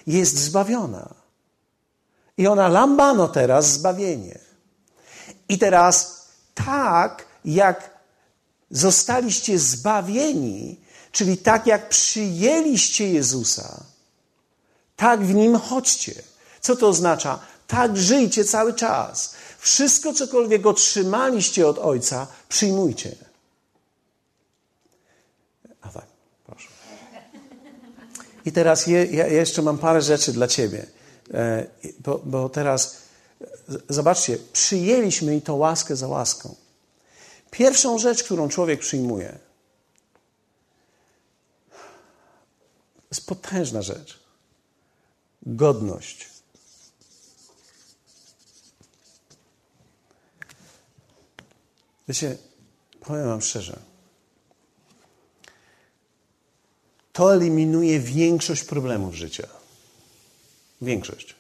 jest 0.08 0.38
zbawiona. 0.38 1.14
I 2.38 2.48
ona 2.48 2.68
lambano 2.68 3.28
teraz 3.28 3.72
zbawienie. 3.72 4.40
I 5.50 5.58
teraz 5.58 6.26
tak, 6.54 7.26
jak 7.46 7.90
zostaliście 8.72 9.60
zbawieni, 9.60 10.80
czyli 11.12 11.38
tak 11.38 11.68
jak 11.68 11.90
przyjęliście 11.90 13.14
Jezusa, 13.14 13.84
tak 14.96 15.26
w 15.26 15.34
nim 15.34 15.60
chodźcie. 15.60 16.14
Co 16.62 16.76
to 16.76 16.88
oznacza? 16.88 17.40
Tak 17.68 17.98
żyjcie 17.98 18.46
cały 18.46 18.74
czas. 18.74 19.36
Wszystko, 19.64 20.14
cokolwiek 20.14 20.66
otrzymaliście 20.66 21.68
od 21.68 21.80
Ojca, 21.80 22.28
przyjmujcie. 22.50 23.16
A 25.82 25.90
tak, 25.90 26.06
proszę. 26.46 26.68
I 28.46 28.52
teraz 28.52 28.88
je, 28.88 29.06
ja 29.06 29.28
jeszcze 29.28 29.62
mam 29.62 29.78
parę 29.78 30.02
rzeczy 30.02 30.34
dla 30.34 30.48
Ciebie. 30.48 30.86
E, 31.34 31.68
bo, 32.00 32.22
bo 32.26 32.50
teraz, 32.50 32.98
zobaczcie, 33.90 34.38
przyjęliśmy 34.54 35.36
i 35.36 35.42
to 35.42 35.56
łaskę 35.56 35.96
za 35.96 36.08
łaską. 36.08 36.56
Pierwszą 37.52 37.98
rzecz, 37.98 38.24
którą 38.24 38.50
człowiek 38.50 38.80
przyjmuje, 38.80 39.40
jest 43.12 43.28
potężna 43.28 43.82
rzecz. 43.82 44.20
Godność. 45.42 46.33
Wiecie, 52.08 52.38
powiem 53.00 53.26
Wam 53.26 53.42
szczerze. 53.42 53.80
To 57.14 57.36
eliminuje 57.36 58.00
większość 58.00 58.64
problemów 58.64 59.16
życia. 59.16 59.48
Większość. 60.82 61.36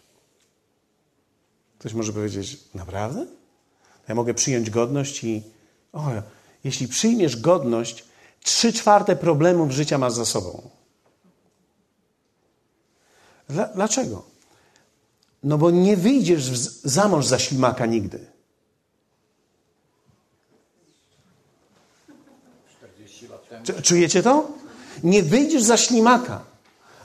Ktoś 1.79 1.93
może 1.93 2.13
powiedzieć, 2.13 2.59
naprawdę? 2.73 3.25
Ja 4.07 4.15
mogę 4.15 4.33
przyjąć 4.33 4.69
godność 4.69 5.23
i 5.23 5.43
o, 5.93 6.11
jeśli 6.63 6.87
przyjmiesz 6.87 7.41
godność, 7.41 8.05
trzy 8.43 8.73
czwarte 8.73 9.15
problemów 9.15 9.71
życia 9.71 9.97
masz 9.97 10.13
za 10.13 10.25
sobą. 10.25 10.69
Dlaczego? 13.75 14.25
No 15.43 15.57
bo 15.57 15.71
nie 15.71 15.97
wyjdziesz 15.97 16.43
za 16.83 17.07
mąż 17.07 17.25
za 17.25 17.39
ślimaka 17.39 17.85
nigdy. 17.85 18.32
Czujecie 23.83 24.23
to? 24.23 24.47
Nie 25.03 25.23
wyjdziesz 25.23 25.63
za 25.63 25.77
ślimaka. 25.77 26.41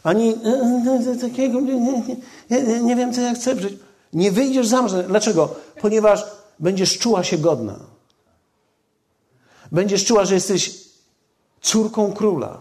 Ani 0.02 0.28
e, 0.28 0.48
e, 1.08 1.12
e, 1.12 1.16
takiego, 1.16 1.60
nie, 2.82 2.96
wiem, 2.96 3.14
co 3.14 3.20
ja 3.20 3.34
chcę 3.34 3.60
żyć. 3.60 3.74
Nie 4.12 4.32
wyjdziesz 4.32 4.66
za 4.66 4.82
mąż. 4.82 4.92
Dlaczego? 5.08 5.54
Ponieważ 5.80 6.26
będziesz 6.58 6.98
czuła 6.98 7.24
się 7.24 7.38
godna. 7.38 7.78
Będziesz 9.72 10.04
czuła, 10.04 10.24
że 10.24 10.34
jesteś 10.34 10.74
córką 11.60 12.12
króla. 12.12 12.60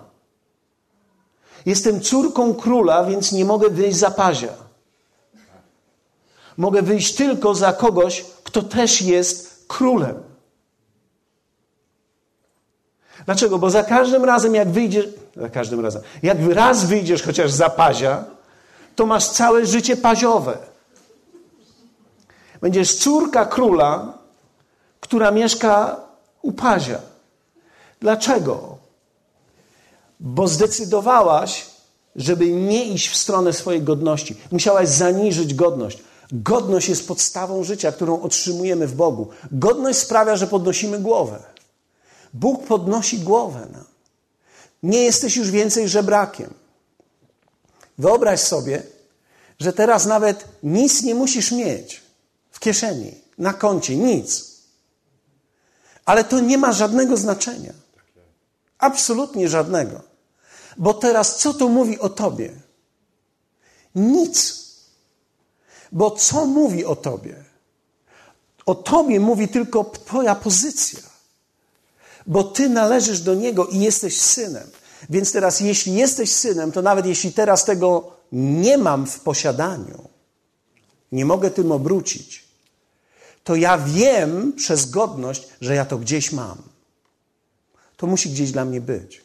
Jestem 1.66 2.02
córką 2.02 2.54
króla, 2.54 3.04
więc 3.04 3.32
nie 3.32 3.46
mogę 3.46 3.70
wyjść 3.70 3.98
za 3.98 4.12
pazia. 4.12 4.54
Mogę 6.58 6.82
wyjść 6.82 7.16
tylko 7.16 7.56
za 7.56 7.74
kogoś, 7.74 8.26
kto 8.44 8.62
też 8.62 9.02
jest 9.02 9.66
królem. 9.68 10.27
Dlaczego? 13.28 13.60
Bo 13.60 13.70
za 13.70 13.84
każdym 13.84 14.26
razem, 14.26 14.56
jak 14.56 14.70
wyjdziesz, 14.70 15.06
za 15.36 15.50
każdym 15.50 15.80
razem, 15.80 16.02
jak 16.24 16.38
raz 16.50 16.86
wyjdziesz 16.86 17.24
chociaż 17.24 17.52
za 17.52 17.70
pazia, 17.70 18.24
to 18.96 19.06
masz 19.06 19.30
całe 19.30 19.66
życie 19.66 19.98
paziowe. 19.98 20.58
Będziesz 22.62 22.96
córka 22.96 23.46
króla, 23.46 24.14
która 25.00 25.32
mieszka 25.32 25.96
u 26.42 26.52
pazia. 26.52 27.00
Dlaczego? 28.00 28.78
Bo 30.20 30.48
zdecydowałaś, 30.48 31.66
żeby 32.16 32.48
nie 32.48 32.86
iść 32.86 33.10
w 33.10 33.18
stronę 33.18 33.54
swojej 33.54 33.82
godności. 33.82 34.38
Musiałaś 34.52 34.90
zaniżyć 34.90 35.54
godność. 35.54 36.04
Godność 36.32 36.90
jest 36.90 37.08
podstawą 37.08 37.64
życia, 37.64 37.92
którą 37.92 38.22
otrzymujemy 38.22 38.88
w 38.88 38.96
Bogu. 38.96 39.28
Godność 39.52 40.00
sprawia, 40.00 40.36
że 40.36 40.48
podnosimy 40.48 41.00
głowę. 41.00 41.57
Bóg 42.34 42.66
podnosi 42.66 43.20
głowę. 43.20 43.68
Nie 44.84 45.04
jesteś 45.04 45.36
już 45.36 45.52
więcej 45.52 45.90
żebrakiem. 45.90 46.54
Wyobraź 47.98 48.40
sobie, 48.40 48.84
że 49.60 49.74
teraz 49.74 50.06
nawet 50.06 50.46
nic 50.64 51.04
nie 51.04 51.16
musisz 51.16 51.52
mieć 51.52 52.02
w 52.52 52.60
kieszeni, 52.60 53.22
na 53.38 53.54
koncie, 53.54 53.96
nic. 53.96 54.58
Ale 56.06 56.24
to 56.24 56.40
nie 56.40 56.58
ma 56.58 56.74
żadnego 56.74 57.18
znaczenia. 57.18 57.74
Absolutnie 58.78 59.50
żadnego. 59.50 60.02
Bo 60.78 60.94
teraz 60.94 61.38
co 61.38 61.54
to 61.54 61.70
mówi 61.70 62.00
o 62.00 62.10
tobie? 62.10 62.54
Nic. 63.96 64.68
Bo 65.92 66.12
co 66.12 66.46
mówi 66.46 66.86
o 66.86 66.96
tobie? 66.96 67.44
O 68.66 68.76
tobie 68.76 69.20
mówi 69.20 69.48
tylko 69.48 69.84
twoja 69.84 70.36
pozycja 70.36 71.07
bo 72.28 72.44
ty 72.44 72.70
należysz 72.70 73.22
do 73.22 73.36
Niego 73.36 73.66
i 73.66 73.80
jesteś 73.80 74.22
synem. 74.22 74.70
Więc 75.10 75.32
teraz, 75.32 75.60
jeśli 75.60 75.94
jesteś 75.94 76.32
synem, 76.32 76.72
to 76.72 76.82
nawet 76.82 77.06
jeśli 77.06 77.34
teraz 77.34 77.66
tego 77.66 78.12
nie 78.32 78.78
mam 78.78 79.08
w 79.08 79.20
posiadaniu, 79.20 80.10
nie 81.12 81.26
mogę 81.26 81.52
tym 81.52 81.72
obrócić, 81.72 82.46
to 83.44 83.56
ja 83.56 83.78
wiem 83.78 84.54
przez 84.54 84.90
godność, 84.90 85.48
że 85.62 85.76
ja 85.76 85.86
to 85.86 85.98
gdzieś 85.98 86.32
mam. 86.32 86.58
To 87.98 88.08
musi 88.08 88.30
gdzieś 88.30 88.52
dla 88.52 88.66
mnie 88.66 88.82
być. 88.82 89.22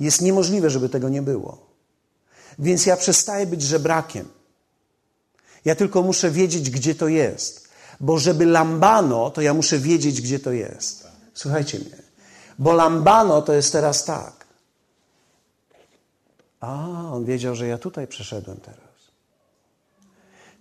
Jest 0.00 0.22
niemożliwe, 0.22 0.70
żeby 0.70 0.88
tego 0.88 1.08
nie 1.08 1.22
było. 1.22 1.66
Więc 2.58 2.86
ja 2.86 2.96
przestaję 2.96 3.46
być 3.46 3.62
żebrakiem. 3.62 4.28
Ja 5.64 5.74
tylko 5.74 6.02
muszę 6.02 6.30
wiedzieć, 6.30 6.70
gdzie 6.70 6.94
to 6.94 7.08
jest. 7.08 7.68
Bo 8.00 8.18
żeby 8.18 8.46
lambano, 8.46 9.30
to 9.30 9.40
ja 9.40 9.54
muszę 9.54 9.78
wiedzieć, 9.78 10.22
gdzie 10.22 10.38
to 10.38 10.52
jest. 10.52 11.07
Słuchajcie 11.38 11.78
mnie. 11.78 12.02
Bo 12.58 12.72
lambano 12.72 13.42
to 13.42 13.52
jest 13.52 13.72
teraz 13.72 14.04
tak. 14.04 14.46
A, 16.60 16.88
on 17.12 17.24
wiedział, 17.24 17.54
że 17.54 17.66
ja 17.66 17.78
tutaj 17.78 18.06
przeszedłem 18.06 18.56
teraz. 18.56 18.94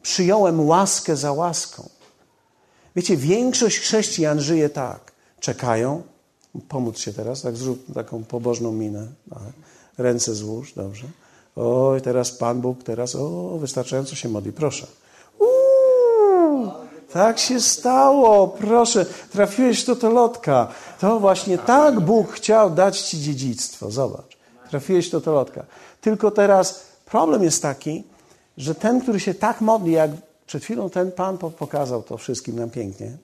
Przyjąłem 0.01 0.67
łaskę 0.67 1.15
za 1.15 1.31
łaską. 1.31 1.89
Wiecie, 2.95 3.17
większość 3.17 3.79
chrześcijan 3.79 4.41
żyje 4.41 4.69
tak. 4.69 5.11
Czekają, 5.39 6.03
pomóc 6.69 6.99
się 6.99 7.13
teraz, 7.13 7.41
tak 7.41 7.57
zrób 7.57 7.93
taką 7.93 8.23
pobożną 8.23 8.71
minę. 8.71 9.07
Ręce 9.97 10.35
złóż, 10.35 10.73
dobrze. 10.73 11.07
Oj, 11.55 12.01
teraz 12.01 12.31
Pan 12.31 12.61
Bóg, 12.61 12.83
teraz, 12.83 13.15
o, 13.15 13.57
wystarczająco 13.57 14.15
się 14.15 14.29
modli, 14.29 14.51
proszę. 14.51 14.87
Tak 17.17 17.39
się 17.39 17.62
stało, 17.62 18.47
proszę, 18.47 19.06
trafiłeś 19.06 19.84
do 19.84 19.95
tolotka. 19.95 20.67
To 20.99 21.19
właśnie 21.19 21.58
tak 21.58 21.99
Bóg 21.99 22.32
chciał 22.32 22.69
dać 22.69 23.01
Ci 23.01 23.21
dziedzictwo, 23.21 23.91
zobacz. 23.91 24.38
Trafiłeś 24.69 25.10
do 25.10 25.21
tolotka. 25.21 25.65
Tylko 26.01 26.32
teraz 26.32 26.84
problem 27.06 27.43
jest 27.43 27.62
taki, 27.62 28.03
że 28.58 28.75
ten, 28.75 29.01
który 29.01 29.19
się 29.19 29.34
tak 29.34 29.62
modli, 29.62 29.91
jak 29.91 30.12
przed 30.47 30.63
chwilą 30.63 30.89
ten 30.89 31.12
Pan 31.12 31.38
pokazał 31.38 32.03
to 32.03 32.17
wszystkim 32.17 32.56
nam 32.60 32.69
pięknie, 32.69 33.17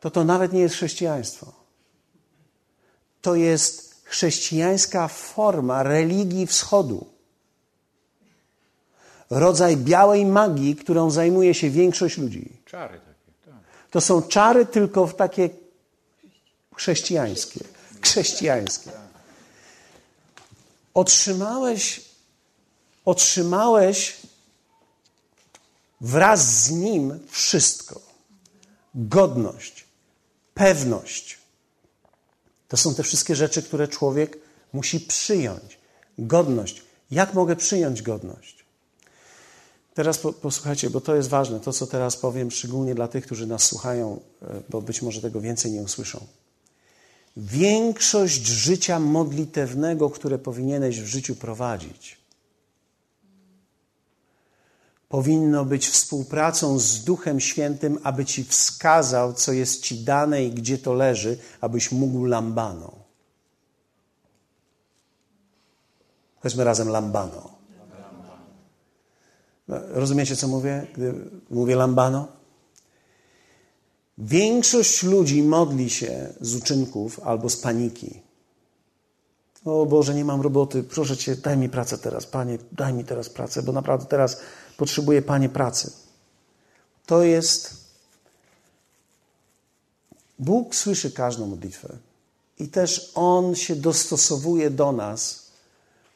to 0.00 0.10
to 0.10 0.24
nawet 0.24 0.52
nie 0.52 0.60
jest 0.60 0.74
chrześcijaństwo. 0.74 1.52
To 3.22 3.34
jest 3.34 3.94
chrześcijańska 4.04 5.08
forma 5.08 5.82
religii 5.82 6.46
wschodu. 6.46 7.13
Rodzaj 9.30 9.76
białej 9.76 10.26
magii, 10.26 10.76
którą 10.76 11.10
zajmuje 11.10 11.54
się 11.54 11.70
większość 11.70 12.18
ludzi. 12.18 12.52
Czary 12.64 13.00
takie, 13.00 13.50
tak. 13.50 13.90
To 13.90 14.00
są 14.00 14.22
czary 14.22 14.66
tylko 14.66 15.06
takie 15.08 15.50
chrześcijańskie. 16.76 17.60
Chrześcijańskie. 18.02 18.90
Otrzymałeś, 20.94 22.00
otrzymałeś 23.04 24.16
wraz 26.00 26.64
z 26.64 26.70
nim 26.70 27.18
wszystko. 27.30 28.00
Godność, 28.94 29.84
pewność. 30.54 31.38
To 32.68 32.76
są 32.76 32.94
te 32.94 33.02
wszystkie 33.02 33.36
rzeczy, 33.36 33.62
które 33.62 33.88
człowiek 33.88 34.38
musi 34.72 35.00
przyjąć. 35.00 35.78
Godność. 36.18 36.82
Jak 37.10 37.34
mogę 37.34 37.56
przyjąć 37.56 38.02
godność? 38.02 38.63
Teraz 39.94 40.18
posłuchajcie, 40.18 40.90
bo 40.90 41.00
to 41.00 41.16
jest 41.16 41.28
ważne, 41.28 41.60
to 41.60 41.72
co 41.72 41.86
teraz 41.86 42.16
powiem, 42.16 42.50
szczególnie 42.50 42.94
dla 42.94 43.08
tych, 43.08 43.24
którzy 43.24 43.46
nas 43.46 43.62
słuchają, 43.62 44.20
e, 44.42 44.60
bo 44.70 44.82
być 44.82 45.02
może 45.02 45.20
tego 45.20 45.40
więcej 45.40 45.72
nie 45.72 45.82
usłyszą. 45.82 46.26
Większość 47.36 48.46
życia 48.46 49.00
modlitewnego, 49.00 50.10
które 50.10 50.38
powinieneś 50.38 51.00
w 51.00 51.06
życiu 51.06 51.36
prowadzić, 51.36 52.18
powinno 55.08 55.64
być 55.64 55.88
współpracą 55.88 56.78
z 56.78 57.04
Duchem 57.04 57.40
Świętym, 57.40 57.98
aby 58.02 58.24
ci 58.24 58.44
wskazał, 58.44 59.32
co 59.32 59.52
jest 59.52 59.82
ci 59.82 60.04
dane 60.04 60.44
i 60.44 60.50
gdzie 60.50 60.78
to 60.78 60.92
leży, 60.92 61.38
abyś 61.60 61.92
mógł 61.92 62.24
lambano. 62.24 62.92
Weźmy 66.42 66.64
razem 66.64 66.88
lambano. 66.88 67.53
Rozumiecie, 69.68 70.36
co 70.36 70.48
mówię, 70.48 70.86
gdy 70.94 71.14
mówię 71.50 71.76
lambano? 71.76 72.28
Większość 74.18 75.02
ludzi 75.02 75.42
modli 75.42 75.90
się 75.90 76.34
z 76.40 76.54
uczynków 76.54 77.20
albo 77.20 77.50
z 77.50 77.56
paniki. 77.56 78.22
O 79.64 79.86
Boże, 79.86 80.14
nie 80.14 80.24
mam 80.24 80.40
roboty, 80.40 80.82
proszę 80.82 81.16
Cię, 81.16 81.36
daj 81.36 81.56
mi 81.56 81.68
pracę 81.68 81.98
teraz, 81.98 82.26
Panie, 82.26 82.58
daj 82.72 82.94
mi 82.94 83.04
teraz 83.04 83.28
pracę, 83.28 83.62
bo 83.62 83.72
naprawdę 83.72 84.06
teraz 84.06 84.40
potrzebuję, 84.76 85.22
Panie, 85.22 85.48
pracy. 85.48 85.92
To 87.06 87.22
jest. 87.22 87.84
Bóg 90.38 90.74
słyszy 90.74 91.10
każdą 91.10 91.46
modlitwę 91.46 91.96
i 92.58 92.68
też 92.68 93.12
On 93.14 93.54
się 93.54 93.76
dostosowuje 93.76 94.70
do 94.70 94.92
nas, 94.92 95.50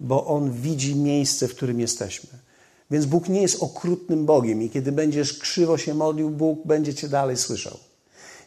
bo 0.00 0.26
On 0.26 0.52
widzi 0.52 0.96
miejsce, 0.96 1.48
w 1.48 1.54
którym 1.54 1.80
jesteśmy. 1.80 2.47
Więc 2.90 3.06
Bóg 3.06 3.28
nie 3.28 3.42
jest 3.42 3.62
okrutnym 3.62 4.26
Bogiem 4.26 4.62
i 4.62 4.70
kiedy 4.70 4.92
będziesz 4.92 5.38
krzywo 5.38 5.78
się 5.78 5.94
modlił, 5.94 6.30
Bóg 6.30 6.66
będzie 6.66 6.94
Cię 6.94 7.08
dalej 7.08 7.36
słyszał. 7.36 7.78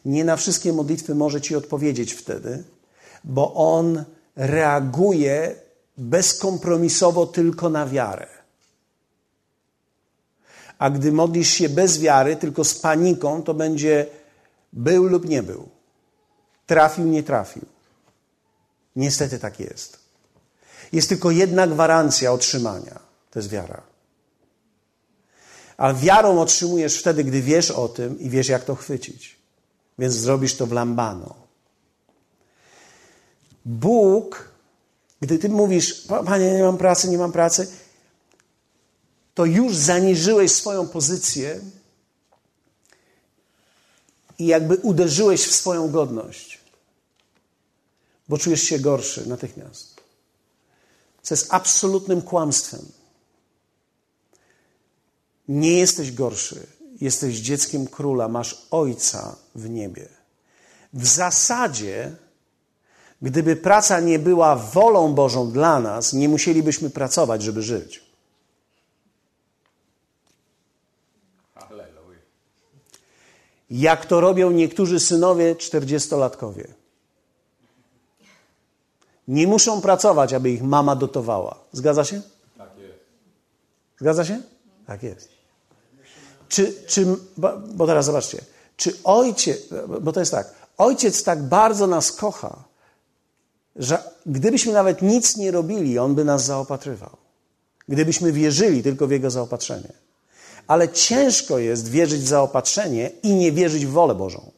Nie 0.04 0.24
na 0.24 0.36
wszystkie 0.36 0.72
modlitwy 0.72 1.14
może 1.14 1.40
Ci 1.40 1.56
odpowiedzieć 1.56 2.12
wtedy, 2.12 2.64
bo 3.24 3.54
On 3.54 4.04
reaguje 4.36 5.54
bezkompromisowo 5.98 7.26
tylko 7.26 7.70
na 7.70 7.86
wiarę. 7.86 8.26
A 10.78 10.90
gdy 10.90 11.12
modlisz 11.12 11.48
się 11.48 11.68
bez 11.68 12.00
wiary, 12.00 12.36
tylko 12.36 12.64
z 12.64 12.74
paniką, 12.74 13.42
to 13.42 13.54
będzie 13.54 14.06
był 14.72 15.04
lub 15.04 15.28
nie 15.28 15.42
był. 15.42 15.68
Trafił, 16.66 17.04
nie 17.04 17.22
trafił. 17.22 17.62
Niestety 18.96 19.38
tak 19.38 19.60
jest. 19.60 19.98
Jest 20.92 21.08
tylko 21.08 21.30
jedna 21.30 21.66
gwarancja 21.66 22.32
otrzymania 22.32 23.12
to 23.32 23.38
jest 23.38 23.48
wiara. 23.48 23.91
A 25.82 25.94
wiarą 25.94 26.40
otrzymujesz 26.40 26.98
wtedy, 26.98 27.24
gdy 27.24 27.42
wiesz 27.42 27.70
o 27.70 27.88
tym 27.88 28.20
i 28.20 28.30
wiesz, 28.30 28.48
jak 28.48 28.64
to 28.64 28.74
chwycić. 28.74 29.36
Więc 29.98 30.14
zrobisz 30.14 30.56
to 30.56 30.66
w 30.66 30.72
lambano. 30.72 31.34
Bóg, 33.64 34.48
gdy 35.20 35.38
ty 35.38 35.48
mówisz, 35.48 36.06
panie, 36.26 36.52
nie 36.52 36.62
mam 36.62 36.78
pracy, 36.78 37.08
nie 37.08 37.18
mam 37.18 37.32
pracy, 37.32 37.72
to 39.34 39.44
już 39.44 39.76
zaniżyłeś 39.76 40.52
swoją 40.52 40.88
pozycję 40.88 41.60
i 44.38 44.46
jakby 44.46 44.76
uderzyłeś 44.76 45.46
w 45.46 45.54
swoją 45.54 45.90
godność, 45.90 46.60
bo 48.28 48.38
czujesz 48.38 48.62
się 48.62 48.78
gorszy 48.78 49.28
natychmiast. 49.28 50.00
Co 51.22 51.34
jest 51.34 51.54
absolutnym 51.54 52.22
kłamstwem. 52.22 53.01
Nie 55.52 55.78
jesteś 55.78 56.12
gorszy. 56.12 56.66
Jesteś 57.00 57.36
dzieckiem 57.36 57.86
króla, 57.86 58.28
masz 58.28 58.66
ojca 58.70 59.36
w 59.54 59.70
niebie. 59.70 60.08
W 60.92 61.06
zasadzie 61.06 62.16
Gdyby 63.22 63.56
praca 63.56 64.00
nie 64.00 64.18
była 64.18 64.56
wolą 64.56 65.14
Bożą 65.14 65.52
dla 65.52 65.80
nas, 65.80 66.12
nie 66.12 66.28
musielibyśmy 66.28 66.90
pracować, 66.90 67.42
żeby 67.42 67.62
żyć. 67.62 68.02
Jak 73.70 74.06
to 74.06 74.20
robią 74.20 74.50
niektórzy 74.50 75.00
synowie 75.00 75.56
czterdziestolatkowie. 75.56 76.74
Nie 79.28 79.46
muszą 79.46 79.80
pracować, 79.80 80.32
aby 80.32 80.50
ich 80.50 80.62
mama 80.62 80.96
dotowała. 80.96 81.58
Zgadza 81.72 82.04
się? 82.04 82.22
Tak 82.58 82.78
jest. 82.78 82.98
Zgadza 83.98 84.24
się? 84.24 84.42
Tak 84.86 85.02
jest. 85.02 85.31
Czy, 86.52 86.74
czy, 86.86 87.06
bo 87.74 87.86
teraz 87.86 88.06
zobaczcie, 88.06 88.44
czy 88.76 88.94
ojciec, 89.04 89.60
bo 90.00 90.12
to 90.12 90.20
jest 90.20 90.32
tak, 90.32 90.54
ojciec 90.78 91.22
tak 91.22 91.42
bardzo 91.42 91.86
nas 91.86 92.12
kocha, 92.12 92.64
że 93.76 94.02
gdybyśmy 94.26 94.72
nawet 94.72 95.02
nic 95.02 95.36
nie 95.36 95.50
robili, 95.50 95.98
On 95.98 96.14
by 96.14 96.24
nas 96.24 96.44
zaopatrywał. 96.44 97.16
Gdybyśmy 97.88 98.32
wierzyli 98.32 98.82
tylko 98.82 99.06
w 99.06 99.10
Jego 99.10 99.30
zaopatrzenie. 99.30 99.92
Ale 100.66 100.88
ciężko 100.88 101.58
jest 101.58 101.88
wierzyć 101.88 102.20
w 102.20 102.28
zaopatrzenie 102.28 103.10
i 103.22 103.34
nie 103.34 103.52
wierzyć 103.52 103.86
w 103.86 103.90
wolę 103.90 104.14
Bożą. 104.14 104.50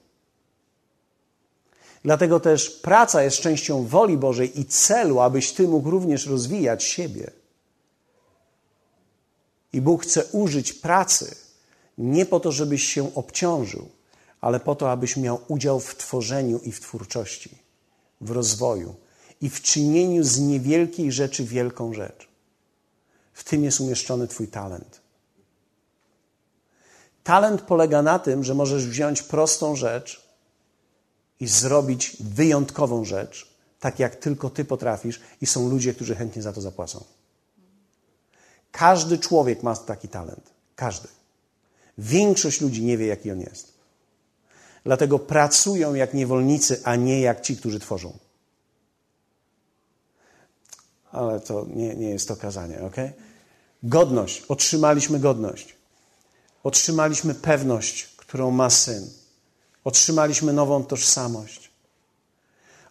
Dlatego 2.05 2.41
też 2.41 2.71
praca 2.71 3.23
jest 3.23 3.37
częścią 3.37 3.87
woli 3.87 4.17
Bożej 4.17 4.61
i 4.61 4.65
celu, 4.65 5.21
abyś 5.21 5.53
Ty 5.53 5.69
mógł 5.69 5.91
również 5.91 6.27
rozwijać 6.27 6.85
siebie. 6.85 7.31
I 9.73 9.81
Bóg 9.81 10.03
chce 10.03 10.25
użyć 10.25 10.73
pracy 10.73 11.44
nie 11.99 12.27
po 12.27 12.41
to, 12.41 12.53
żebyś 12.53 12.85
się 12.85 13.15
obciążył, 13.15 13.89
ale 14.41 14.61
po 14.61 14.75
to, 14.75 14.91
abyś 14.91 15.17
miał 15.17 15.41
udział 15.49 15.81
w 15.81 15.97
tworzeniu 15.97 16.59
i 16.59 16.73
w 16.73 16.81
twórczości, 16.81 17.59
w 18.21 18.31
rozwoju, 18.31 18.95
i 19.41 19.51
w 19.51 19.63
czynieniu 19.63 20.25
z 20.25 20.39
niewielkiej 20.39 21.13
rzeczy 21.13 21.45
wielką 21.45 21.93
rzecz. 21.93 22.29
W 23.33 23.45
tym 23.45 23.65
jest 23.65 23.81
umieszczony 23.81 24.29
Twój 24.29 24.49
talent. 24.49 25.01
Talent 27.25 27.63
polega 27.63 28.03
na 28.03 28.19
tym, 28.19 28.45
że 28.45 28.55
możesz 28.55 28.87
wziąć 28.87 29.23
prostą 29.23 29.77
rzecz 29.77 30.29
i 31.41 31.47
zrobić 31.47 32.17
wyjątkową 32.21 33.05
rzecz, 33.05 33.55
tak 33.81 33.99
jak 33.99 34.17
tylko 34.17 34.51
Ty 34.51 34.65
potrafisz, 34.65 35.21
i 35.41 35.47
są 35.47 35.69
ludzie, 35.69 35.95
którzy 35.95 36.15
chętnie 36.15 36.43
za 36.43 36.53
to 36.53 36.61
zapłacą. 36.61 37.05
Każdy 38.73 39.19
człowiek 39.19 39.63
ma 39.63 39.77
taki 39.77 40.09
talent. 40.09 40.51
Każdy. 40.77 41.09
Większość 41.99 42.61
ludzi 42.61 42.83
nie 42.85 42.99
wie, 42.99 43.07
jaki 43.07 43.31
on 43.31 43.41
jest. 43.41 43.75
Dlatego 44.85 45.19
pracują 45.19 45.95
jak 45.95 46.15
niewolnicy, 46.15 46.81
a 46.85 46.97
nie 46.97 47.21
jak 47.21 47.41
ci, 47.41 47.57
którzy 47.57 47.81
tworzą. 47.81 48.19
Ale 51.13 51.41
to 51.41 51.67
nie, 51.75 51.95
nie 51.95 52.11
jest 52.11 52.29
to 52.29 52.37
kazanie, 52.37 52.81
ok? 52.81 52.97
Godność. 53.83 54.43
Otrzymaliśmy 54.49 55.21
godność. 55.21 55.77
Otrzymaliśmy 56.65 57.35
pewność, 57.35 58.05
którą 58.17 58.51
ma 58.51 58.71
syn. 58.71 59.11
Otrzymaliśmy 59.85 60.53
nową 60.53 60.85
tożsamość. 60.85 61.71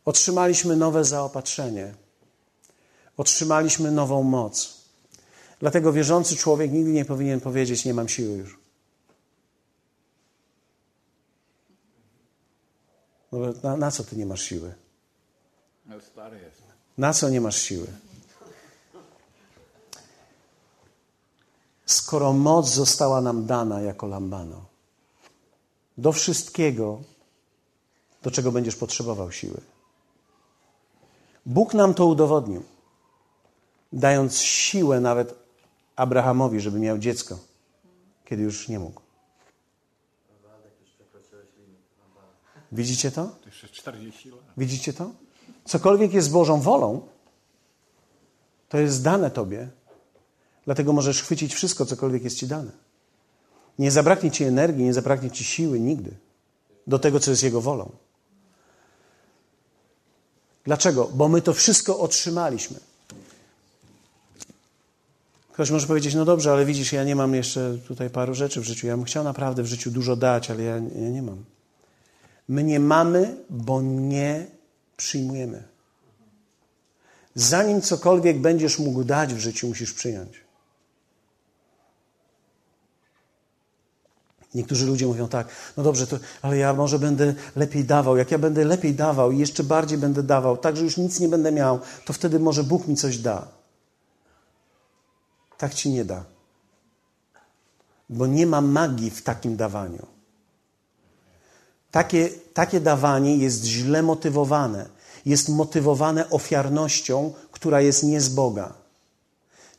Otrzymaliśmy 0.05 0.75
nowe 0.75 1.05
zaopatrzenie. 1.05 1.93
Otrzymaliśmy 3.17 3.91
nową 3.91 4.23
moc. 4.23 4.73
Dlatego 5.59 5.93
wierzący 5.93 6.35
człowiek 6.35 6.71
nigdy 6.71 6.91
nie 6.91 7.05
powinien 7.05 7.41
powiedzieć: 7.41 7.85
Nie 7.85 7.93
mam 7.93 8.09
siły 8.09 8.37
już. 8.37 8.62
Na, 13.63 13.77
na 13.77 13.91
co 13.91 14.03
ty 14.03 14.15
nie 14.15 14.25
masz 14.25 14.41
siły? 14.41 14.73
No 15.85 16.01
stary 16.01 16.37
jest. 16.39 16.61
Na 16.97 17.13
co 17.13 17.29
nie 17.29 17.41
masz 17.41 17.61
siły? 17.61 17.87
Skoro 21.85 22.33
moc 22.33 22.69
została 22.69 23.21
nam 23.21 23.45
dana 23.45 23.81
jako 23.81 24.07
lambano, 24.07 24.65
do 25.97 26.11
wszystkiego, 26.11 27.01
do 28.23 28.31
czego 28.31 28.51
będziesz 28.51 28.75
potrzebował 28.75 29.31
siły. 29.31 29.61
Bóg 31.45 31.73
nam 31.73 31.93
to 31.93 32.05
udowodnił, 32.05 32.63
dając 33.93 34.37
siłę 34.37 34.99
nawet 34.99 35.35
Abrahamowi, 35.95 36.59
żeby 36.59 36.79
miał 36.79 36.97
dziecko, 36.97 37.39
kiedy 38.25 38.43
już 38.43 38.67
nie 38.67 38.79
mógł. 38.79 39.02
Widzicie 42.73 43.11
to? 43.11 43.25
To 43.25 43.45
jeszcze 43.45 43.67
40 43.67 44.29
lat. 44.29 44.39
Widzicie 44.57 44.93
to? 44.93 45.11
Cokolwiek 45.65 46.13
jest 46.13 46.31
Bożą 46.31 46.61
wolą, 46.61 47.07
to 48.69 48.77
jest 48.77 49.03
dane 49.03 49.31
Tobie. 49.31 49.69
Dlatego 50.65 50.93
możesz 50.93 51.21
chwycić 51.21 51.53
wszystko, 51.53 51.85
cokolwiek 51.85 52.23
jest 52.23 52.37
Ci 52.37 52.47
dane. 52.47 52.71
Nie 53.79 53.91
zabraknie 53.91 54.31
Ci 54.31 54.43
energii, 54.43 54.83
nie 54.83 54.93
zabraknie 54.93 55.31
Ci 55.31 55.43
siły 55.43 55.79
nigdy 55.79 56.11
do 56.87 56.99
tego, 56.99 57.19
co 57.19 57.31
jest 57.31 57.43
Jego 57.43 57.61
wolą. 57.61 57.91
Dlaczego? 60.63 61.09
Bo 61.13 61.27
my 61.27 61.41
to 61.41 61.53
wszystko 61.53 61.99
otrzymaliśmy. 61.99 62.79
Ktoś 65.51 65.71
może 65.71 65.87
powiedzieć, 65.87 66.15
no 66.15 66.25
dobrze, 66.25 66.51
ale 66.51 66.65
widzisz, 66.65 66.93
ja 66.93 67.03
nie 67.03 67.15
mam 67.15 67.35
jeszcze 67.35 67.77
tutaj 67.87 68.09
paru 68.09 68.33
rzeczy 68.33 68.61
w 68.61 68.63
życiu. 68.63 68.87
Ja 68.87 68.97
bym 68.97 69.05
chciał 69.05 69.23
naprawdę 69.23 69.63
w 69.63 69.65
życiu 69.65 69.91
dużo 69.91 70.15
dać, 70.15 70.51
ale 70.51 70.63
ja, 70.63 70.75
ja 70.75 71.09
nie 71.09 71.21
mam. 71.21 71.43
My 72.47 72.63
nie 72.63 72.79
mamy, 72.79 73.37
bo 73.49 73.81
nie 73.81 74.47
przyjmujemy. 74.97 75.63
Zanim 77.35 77.81
cokolwiek 77.81 78.41
będziesz 78.41 78.79
mógł 78.79 79.03
dać 79.03 79.33
w 79.33 79.39
życiu, 79.39 79.67
musisz 79.67 79.93
przyjąć. 79.93 80.43
Niektórzy 84.55 84.85
ludzie 84.85 85.07
mówią 85.07 85.27
tak, 85.27 85.47
no 85.77 85.83
dobrze, 85.83 86.07
to, 86.07 86.19
ale 86.41 86.57
ja 86.57 86.73
może 86.73 86.99
będę 86.99 87.33
lepiej 87.55 87.85
dawał. 87.85 88.17
Jak 88.17 88.31
ja 88.31 88.37
będę 88.37 88.65
lepiej 88.65 88.93
dawał 88.93 89.31
i 89.31 89.37
jeszcze 89.37 89.63
bardziej 89.63 89.97
będę 89.97 90.23
dawał, 90.23 90.57
tak, 90.57 90.77
że 90.77 90.83
już 90.83 90.97
nic 90.97 91.19
nie 91.19 91.27
będę 91.27 91.51
miał, 91.51 91.79
to 92.05 92.13
wtedy 92.13 92.39
może 92.39 92.63
Bóg 92.63 92.87
mi 92.87 92.95
coś 92.95 93.17
da. 93.17 93.47
Tak 95.57 95.73
ci 95.73 95.89
nie 95.89 96.05
da. 96.05 96.23
Bo 98.09 98.27
nie 98.27 98.47
ma 98.47 98.61
magii 98.61 99.09
w 99.09 99.21
takim 99.23 99.55
dawaniu. 99.55 100.05
Takie, 101.93 102.29
takie 102.53 102.79
dawanie 102.79 103.37
jest 103.37 103.63
źle 103.63 104.03
motywowane. 104.03 104.89
Jest 105.25 105.49
motywowane 105.49 106.29
ofiarnością, 106.29 107.33
która 107.51 107.81
jest 107.81 108.03
nie 108.03 108.21
z 108.21 108.29
Boga. 108.29 108.73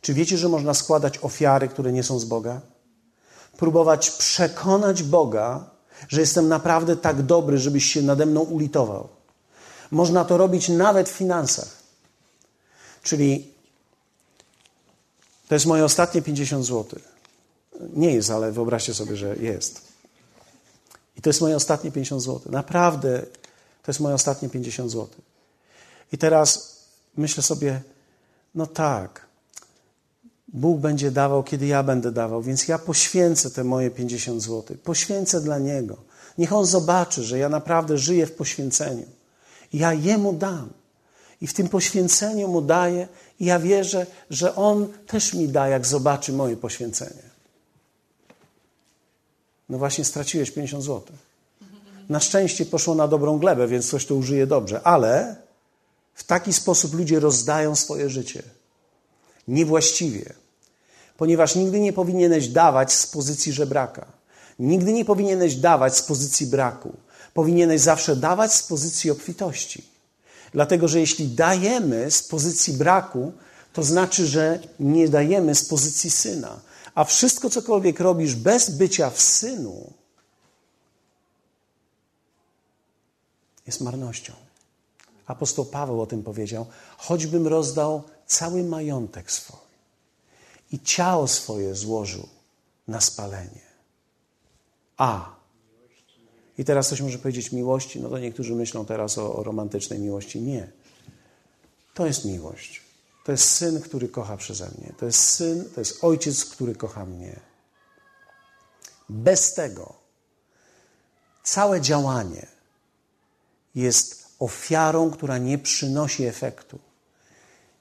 Czy 0.00 0.14
wiecie, 0.14 0.38
że 0.38 0.48
można 0.48 0.74
składać 0.74 1.18
ofiary, 1.18 1.68
które 1.68 1.92
nie 1.92 2.02
są 2.02 2.18
z 2.18 2.24
Boga? 2.24 2.60
Próbować 3.56 4.10
przekonać 4.10 5.02
Boga, 5.02 5.70
że 6.08 6.20
jestem 6.20 6.48
naprawdę 6.48 6.96
tak 6.96 7.22
dobry, 7.22 7.58
żebyś 7.58 7.84
się 7.84 8.02
nade 8.02 8.26
mną 8.26 8.40
ulitował. 8.40 9.08
Można 9.90 10.24
to 10.24 10.36
robić 10.36 10.68
nawet 10.68 11.08
w 11.08 11.12
finansach. 11.12 11.68
Czyli 13.02 13.52
to 15.48 15.54
jest 15.54 15.66
moje 15.66 15.84
ostatnie 15.84 16.22
50 16.22 16.64
zł. 16.66 17.00
Nie 17.80 18.14
jest, 18.14 18.30
ale 18.30 18.52
wyobraźcie 18.52 18.94
sobie, 18.94 19.16
że 19.16 19.36
jest. 19.36 19.93
I 21.16 21.22
to 21.22 21.28
jest 21.28 21.40
moje 21.40 21.56
ostatnie 21.56 21.92
50 21.92 22.22
zł. 22.22 22.52
Naprawdę 22.52 23.22
to 23.82 23.90
jest 23.90 24.00
moje 24.00 24.14
ostatnie 24.14 24.48
50 24.48 24.90
zł. 24.90 25.08
I 26.12 26.18
teraz 26.18 26.76
myślę 27.16 27.42
sobie, 27.42 27.82
no 28.54 28.66
tak, 28.66 29.26
Bóg 30.48 30.80
będzie 30.80 31.10
dawał, 31.10 31.42
kiedy 31.42 31.66
ja 31.66 31.82
będę 31.82 32.12
dawał, 32.12 32.42
więc 32.42 32.68
ja 32.68 32.78
poświęcę 32.78 33.50
te 33.50 33.64
moje 33.64 33.90
50 33.90 34.42
zł. 34.42 34.76
Poświęcę 34.84 35.40
dla 35.40 35.58
Niego. 35.58 35.96
Niech 36.38 36.52
On 36.52 36.66
zobaczy, 36.66 37.22
że 37.22 37.38
ja 37.38 37.48
naprawdę 37.48 37.98
żyję 37.98 38.26
w 38.26 38.32
poświęceniu. 38.32 39.06
I 39.72 39.78
ja 39.78 39.92
Jemu 39.92 40.32
dam. 40.32 40.68
I 41.40 41.46
w 41.46 41.54
tym 41.54 41.68
poświęceniu 41.68 42.48
Mu 42.48 42.62
daję 42.62 43.08
i 43.40 43.44
ja 43.44 43.58
wierzę, 43.58 44.06
że 44.30 44.56
On 44.56 44.88
też 45.06 45.34
mi 45.34 45.48
da, 45.48 45.68
jak 45.68 45.86
zobaczy 45.86 46.32
moje 46.32 46.56
poświęcenie. 46.56 47.33
No 49.68 49.78
właśnie 49.78 50.04
straciłeś 50.04 50.50
50 50.50 50.84
zł. 50.84 51.16
Na 52.08 52.20
szczęście 52.20 52.66
poszło 52.66 52.94
na 52.94 53.08
dobrą 53.08 53.38
glebę, 53.38 53.68
więc 53.68 53.88
ktoś 53.88 54.06
to 54.06 54.14
użyje 54.14 54.46
dobrze, 54.46 54.82
ale 54.82 55.36
w 56.14 56.24
taki 56.24 56.52
sposób 56.52 56.94
ludzie 56.94 57.20
rozdają 57.20 57.76
swoje 57.76 58.10
życie. 58.10 58.42
Niewłaściwie. 59.48 60.32
Ponieważ 61.16 61.54
nigdy 61.54 61.80
nie 61.80 61.92
powinieneś 61.92 62.48
dawać 62.48 62.92
z 62.92 63.06
pozycji 63.06 63.52
żebraka. 63.52 64.06
Nigdy 64.58 64.92
nie 64.92 65.04
powinieneś 65.04 65.56
dawać 65.56 65.96
z 65.96 66.02
pozycji 66.02 66.46
braku. 66.46 66.96
Powinieneś 67.34 67.80
zawsze 67.80 68.16
dawać 68.16 68.54
z 68.54 68.62
pozycji 68.62 69.10
obfitości. 69.10 69.84
Dlatego, 70.52 70.88
że 70.88 71.00
jeśli 71.00 71.28
dajemy 71.28 72.10
z 72.10 72.22
pozycji 72.22 72.72
braku, 72.72 73.32
to 73.72 73.82
znaczy, 73.82 74.26
że 74.26 74.58
nie 74.80 75.08
dajemy 75.08 75.54
z 75.54 75.64
pozycji 75.64 76.10
syna. 76.10 76.60
A 76.94 77.04
wszystko, 77.04 77.50
cokolwiek 77.50 78.00
robisz 78.00 78.34
bez 78.34 78.70
bycia 78.70 79.10
w 79.10 79.20
synu, 79.20 79.92
jest 83.66 83.80
marnością. 83.80 84.32
Apostoł 85.26 85.64
Paweł 85.64 86.02
o 86.02 86.06
tym 86.06 86.22
powiedział: 86.22 86.66
choćbym 86.96 87.46
rozdał 87.46 88.02
cały 88.26 88.64
majątek 88.64 89.30
swój 89.30 89.64
i 90.72 90.80
ciało 90.80 91.28
swoje 91.28 91.74
złożył 91.74 92.28
na 92.88 93.00
spalenie. 93.00 93.64
A. 94.96 95.34
I 96.58 96.64
teraz 96.64 96.86
ktoś 96.86 97.00
może 97.00 97.18
powiedzieć 97.18 97.52
miłości, 97.52 98.00
no 98.00 98.08
to 98.08 98.18
niektórzy 98.18 98.54
myślą 98.54 98.86
teraz 98.86 99.18
o, 99.18 99.36
o 99.36 99.42
romantycznej 99.42 99.98
miłości. 99.98 100.40
Nie. 100.40 100.72
To 101.94 102.06
jest 102.06 102.24
miłość. 102.24 102.83
To 103.24 103.32
jest 103.32 103.50
syn, 103.50 103.80
który 103.80 104.08
kocha 104.08 104.36
przeze 104.36 104.70
mnie. 104.78 104.92
To 104.98 105.06
jest 105.06 105.20
syn, 105.20 105.70
to 105.74 105.80
jest 105.80 106.04
ojciec, 106.04 106.44
który 106.44 106.74
kocha 106.74 107.06
mnie. 107.06 107.40
Bez 109.08 109.54
tego 109.54 109.94
całe 111.42 111.80
działanie 111.80 112.46
jest 113.74 114.24
ofiarą, 114.38 115.10
która 115.10 115.38
nie 115.38 115.58
przynosi 115.58 116.24
efektu. 116.24 116.78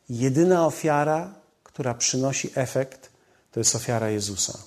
Jedyna 0.10 0.66
ofiara, 0.66 1.34
która 1.64 1.94
przynosi 1.94 2.52
efekt, 2.56 3.10
to 3.52 3.60
jest 3.60 3.76
ofiara 3.76 4.10
Jezusa. 4.10 4.60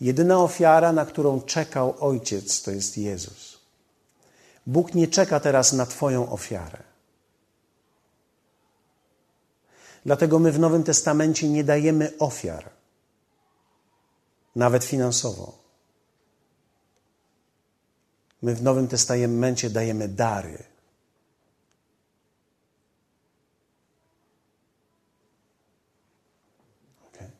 Jedyna 0.00 0.38
ofiara, 0.38 0.92
na 0.92 1.06
którą 1.06 1.40
czekał 1.40 1.94
Ojciec, 2.00 2.62
to 2.62 2.70
jest 2.70 2.98
Jezus. 2.98 3.58
Bóg 4.66 4.94
nie 4.94 5.08
czeka 5.08 5.40
teraz 5.40 5.72
na 5.72 5.86
Twoją 5.86 6.32
ofiarę. 6.32 6.91
Dlatego 10.04 10.38
my 10.38 10.52
w 10.52 10.58
Nowym 10.58 10.84
Testamencie 10.84 11.48
nie 11.48 11.64
dajemy 11.64 12.18
ofiar, 12.18 12.70
nawet 14.56 14.84
finansowo. 14.84 15.62
My 18.42 18.54
w 18.54 18.62
Nowym 18.62 18.88
Testamencie 18.88 19.70
dajemy 19.70 20.08
dary. 20.08 20.64
Okay. 27.08 27.30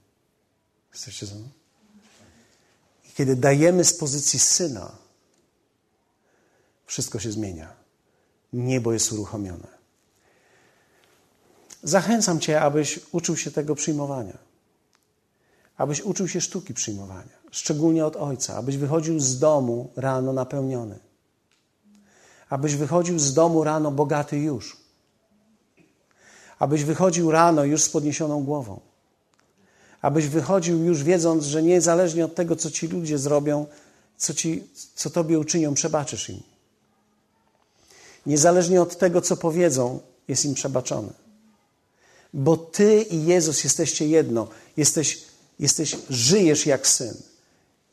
Jesteście 0.92 1.27
ze 1.27 1.35
mną? 1.35 1.48
I 3.05 3.12
kiedy 3.12 3.37
dajemy 3.37 3.85
z 3.85 3.98
pozycji 3.98 4.38
syna, 4.38 4.96
wszystko 6.87 7.18
się 7.18 7.33
zmienia. 7.33 7.77
Niebo 8.53 8.92
jest 8.92 9.12
uruchomione. 9.12 9.72
Zachęcam 11.83 12.40
Cię, 12.40 12.61
abyś 12.61 13.01
uczył 13.12 13.37
się 13.37 13.51
tego 13.51 13.75
przyjmowania. 13.75 14.38
abyś 15.77 16.01
uczył 16.01 16.29
się 16.29 16.40
sztuki 16.40 16.75
przyjmowania, 16.75 17.37
szczególnie 17.51 18.07
od 18.07 18.16
Ojca, 18.16 18.57
abyś 18.57 18.77
wychodził 18.77 19.21
z 19.21 19.38
domu 19.38 19.90
rano 19.97 20.33
napełniony, 20.33 20.99
abyś 22.49 22.75
wychodził 22.75 23.18
z 23.18 23.35
domu 23.35 23.64
rano 23.64 23.90
bogaty 23.90 24.38
już, 24.38 24.77
abyś 26.59 26.85
wychodził 26.85 27.31
rano 27.31 27.64
już 27.64 27.83
z 27.83 27.88
podniesioną 27.88 28.45
głową, 28.45 28.81
abyś 30.03 30.27
wychodził 30.27 30.85
już 30.85 31.03
wiedząc, 31.03 31.45
że 31.45 31.62
niezależnie 31.62 32.25
od 32.25 32.35
tego, 32.35 32.57
co 32.57 32.71
ci 32.71 32.88
ludzie 32.88 33.18
zrobią, 33.18 33.66
co, 34.16 34.35
ci, 34.35 34.68
co 34.95 35.11
tobie 35.11 35.38
uczynią, 35.38 35.75
przebaczysz 35.75 36.29
im. 36.29 36.42
Niezależnie 38.27 38.83
od 38.83 38.99
tego, 38.99 39.21
co 39.21 39.37
powiedzą, 39.37 40.01
jest 40.29 40.45
im 40.45 40.55
przebaczone. 40.55 41.22
Bo 42.33 42.57
ty 42.57 43.03
i 43.03 43.25
Jezus 43.25 43.64
jesteście 43.64 44.09
jedno. 44.09 44.49
Jesteś, 44.77 45.23
jesteś, 45.59 45.97
żyjesz 46.11 46.66
jak 46.66 46.87
syn. 46.87 47.14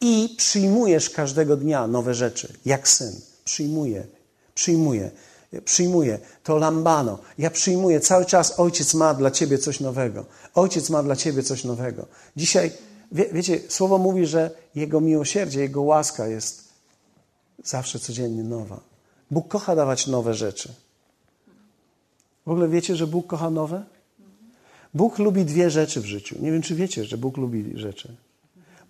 I 0.02 0.36
przyjmujesz 0.38 1.10
każdego 1.10 1.58
dnia 1.58 1.88
nowe 1.88 2.14
rzeczy, 2.14 2.54
jak 2.66 2.88
syn. 2.88 3.22
Przyjmuję, 3.46 4.08
przyjmuję, 4.56 5.12
przyjmuję. 5.66 6.20
To 6.44 6.58
lambano. 6.58 7.20
Ja 7.38 7.50
przyjmuję. 7.50 8.00
Cały 8.00 8.26
czas 8.26 8.60
Ojciec 8.60 8.94
ma 8.94 9.14
dla 9.14 9.32
ciebie 9.32 9.58
coś 9.58 9.80
nowego. 9.80 10.26
Ojciec 10.56 10.90
ma 10.90 11.04
dla 11.04 11.16
ciebie 11.16 11.44
coś 11.44 11.64
nowego. 11.64 12.06
Dzisiaj, 12.36 12.72
wie, 13.12 13.30
wiecie, 13.34 13.60
Słowo 13.70 13.98
mówi, 13.98 14.26
że 14.26 14.52
Jego 14.76 15.02
miłosierdzie, 15.02 15.60
Jego 15.60 15.82
łaska 15.82 16.28
jest 16.28 16.70
zawsze 17.64 18.00
codziennie 18.00 18.44
nowa. 18.44 18.80
Bóg 19.32 19.48
kocha 19.48 19.76
dawać 19.76 20.08
nowe 20.08 20.34
rzeczy. 20.34 20.74
W 22.46 22.52
ogóle 22.52 22.68
wiecie, 22.68 22.96
że 22.96 23.08
Bóg 23.08 23.28
kocha 23.28 23.50
nowe? 23.50 23.86
Bóg 24.94 25.20
lubi 25.20 25.46
dwie 25.46 25.70
rzeczy 25.70 26.02
w 26.02 26.06
życiu. 26.06 26.36
Nie 26.40 26.52
wiem, 26.52 26.62
czy 26.62 26.76
wiecie, 26.76 27.06
że 27.06 27.18
Bóg 27.18 27.38
lubi 27.38 27.72
rzeczy. 27.76 28.16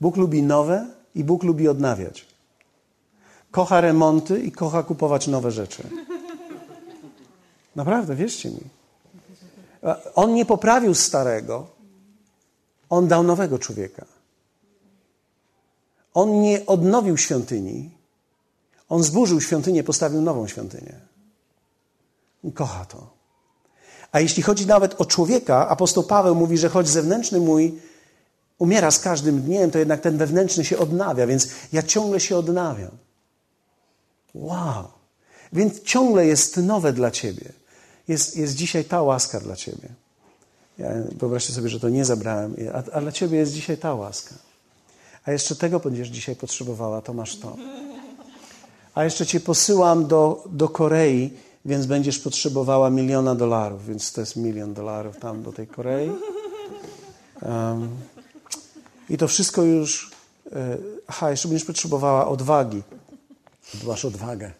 Bóg 0.02 0.18
lubi 0.18 0.44
nowe 0.44 0.88
i 1.16 1.24
Bóg 1.24 1.44
lubi 1.44 1.68
odnawiać. 1.68 2.26
Kocha 3.52 3.82
remonty 3.82 4.40
i 4.40 4.52
kocha 4.52 4.84
kupować 4.84 5.28
nowe 5.28 5.52
rzeczy. 5.52 5.84
Naprawdę, 7.76 8.16
wierzcie 8.16 8.50
mi. 8.50 8.62
On 10.16 10.34
nie 10.34 10.46
poprawił 10.46 10.96
starego, 10.96 11.68
on 12.90 13.08
dał 13.08 13.24
nowego 13.24 13.60
człowieka. 13.60 14.06
On 16.14 16.42
nie 16.42 16.66
odnowił 16.66 17.18
świątyni, 17.18 17.90
on 18.90 19.04
zburzył 19.04 19.42
świątynię, 19.42 19.84
postawił 19.84 20.22
nową 20.22 20.48
świątynię. 20.48 21.00
Kocha 22.54 22.86
to. 22.86 23.19
A 24.12 24.20
jeśli 24.20 24.44
chodzi 24.44 24.66
nawet 24.66 25.02
o 25.02 25.06
człowieka, 25.06 25.68
apostoł 25.70 26.04
Paweł 26.04 26.36
mówi, 26.36 26.58
że 26.58 26.70
choć 26.70 26.88
zewnętrzny 26.88 27.40
mój 27.40 27.80
umiera 28.58 28.92
z 28.92 29.00
każdym 29.00 29.42
dniem, 29.42 29.72
to 29.72 29.80
jednak 29.80 30.02
ten 30.02 30.18
wewnętrzny 30.18 30.66
się 30.66 30.78
odnawia, 30.78 31.28
więc 31.28 31.48
ja 31.74 31.84
ciągle 31.84 32.20
się 32.20 32.38
odnawiam. 32.38 32.92
Wow! 34.34 34.88
Więc 35.54 35.84
ciągle 35.84 36.26
jest 36.26 36.58
nowe 36.58 36.94
dla 36.94 37.12
ciebie. 37.12 37.54
Jest, 38.08 38.38
jest 38.38 38.56
dzisiaj 38.56 38.86
ta 38.86 39.02
łaska 39.02 39.40
dla 39.40 39.56
ciebie. 39.56 39.90
Ja, 40.78 40.90
wyobraźcie 41.16 41.54
sobie, 41.54 41.70
że 41.70 41.80
to 41.80 41.90
nie 41.90 42.06
zabrałem, 42.06 42.56
a, 42.74 42.92
a 42.92 43.02
dla 43.02 43.12
ciebie 43.12 43.38
jest 43.38 43.54
dzisiaj 43.54 43.78
ta 43.78 43.94
łaska. 43.94 44.36
A 45.26 45.32
jeszcze 45.32 45.56
tego 45.56 45.80
będziesz 45.80 46.08
dzisiaj 46.08 46.36
potrzebowała, 46.36 47.02
to 47.02 47.14
masz 47.14 47.40
to. 47.40 47.56
A 48.96 49.04
jeszcze 49.04 49.26
cię 49.26 49.40
posyłam 49.40 50.08
do, 50.08 50.44
do 50.52 50.70
Korei, 50.70 51.34
więc 51.66 51.86
będziesz 51.86 52.20
potrzebowała 52.20 52.90
miliona 52.90 53.36
dolarów, 53.36 53.86
więc 53.86 54.12
to 54.12 54.22
jest 54.22 54.36
milion 54.36 54.74
dolarów 54.74 55.18
tam 55.18 55.44
do 55.44 55.52
tej 55.52 55.68
Korei. 55.68 56.12
Um, 57.42 57.90
I 59.10 59.18
to 59.18 59.28
wszystko 59.28 59.64
już. 59.64 60.12
E, 60.52 60.78
aha, 61.08 61.32
jeszcze 61.32 61.48
będziesz 61.48 61.68
potrzebowała 61.68 62.28
odwagi. 62.28 62.84
Masz 63.84 64.06
odwagę. 64.06 64.52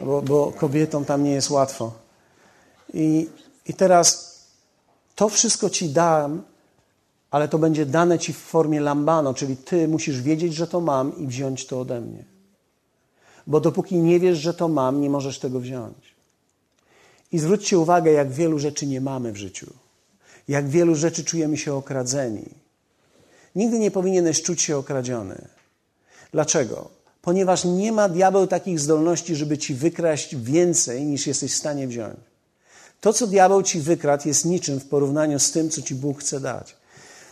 Bo, 0.00 0.22
bo 0.22 0.52
kobietom 0.52 1.04
tam 1.04 1.24
nie 1.24 1.30
jest 1.30 1.50
łatwo. 1.50 1.92
I, 2.94 3.28
I 3.66 3.74
teraz 3.74 4.38
to 5.14 5.28
wszystko 5.28 5.70
ci 5.70 5.88
dam, 5.88 6.42
ale 7.30 7.48
to 7.48 7.58
będzie 7.58 7.86
dane 7.86 8.18
ci 8.18 8.32
w 8.32 8.38
formie 8.38 8.80
lambano, 8.80 9.34
czyli 9.34 9.56
ty 9.56 9.88
musisz 9.88 10.22
wiedzieć, 10.22 10.54
że 10.54 10.66
to 10.66 10.80
mam 10.80 11.16
i 11.16 11.26
wziąć 11.26 11.66
to 11.66 11.80
ode 11.80 12.00
mnie. 12.00 12.37
Bo 13.48 13.60
dopóki 13.60 13.96
nie 13.96 14.20
wiesz, 14.20 14.38
że 14.38 14.54
to 14.54 14.68
mam, 14.68 15.00
nie 15.00 15.10
możesz 15.10 15.38
tego 15.38 15.60
wziąć. 15.60 16.14
I 17.32 17.38
zwróćcie 17.38 17.78
uwagę, 17.78 18.12
jak 18.12 18.32
wielu 18.32 18.58
rzeczy 18.58 18.86
nie 18.86 19.00
mamy 19.00 19.32
w 19.32 19.36
życiu. 19.36 19.72
Jak 20.48 20.68
wielu 20.68 20.94
rzeczy 20.94 21.24
czujemy 21.24 21.56
się 21.56 21.74
okradzeni. 21.74 22.48
Nigdy 23.54 23.78
nie 23.78 23.90
powinieneś 23.90 24.42
czuć 24.42 24.62
się 24.62 24.76
okradziony. 24.76 25.48
Dlaczego? 26.32 26.88
Ponieważ 27.22 27.64
nie 27.64 27.92
ma 27.92 28.08
diabeł 28.08 28.46
takich 28.46 28.80
zdolności, 28.80 29.36
żeby 29.36 29.58
ci 29.58 29.74
wykraść 29.74 30.36
więcej, 30.36 31.04
niż 31.04 31.26
jesteś 31.26 31.52
w 31.52 31.56
stanie 31.56 31.88
wziąć. 31.88 32.16
To, 33.00 33.12
co 33.12 33.26
diabeł 33.26 33.62
ci 33.62 33.80
wykradł, 33.80 34.28
jest 34.28 34.44
niczym 34.44 34.80
w 34.80 34.88
porównaniu 34.88 35.38
z 35.38 35.52
tym, 35.52 35.70
co 35.70 35.82
ci 35.82 35.94
Bóg 35.94 36.20
chce 36.20 36.40
dać. 36.40 36.76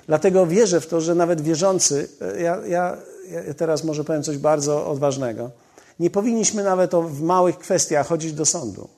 Dlatego 0.06 0.46
wierzę 0.46 0.80
w 0.80 0.86
to, 0.86 1.00
że 1.00 1.14
nawet 1.14 1.40
wierzący, 1.40 2.08
ja, 2.38 2.66
ja, 2.66 2.96
ja 3.30 3.54
teraz 3.54 3.84
może 3.84 4.04
powiem 4.04 4.22
coś 4.22 4.38
bardzo 4.38 4.86
odważnego, 4.86 5.50
nie 5.98 6.10
powinniśmy 6.10 6.64
nawet 6.64 6.94
o, 6.94 7.02
w 7.02 7.22
małych 7.22 7.58
kwestiach 7.58 8.06
chodzić 8.06 8.32
do 8.32 8.46
sądu. 8.46 8.88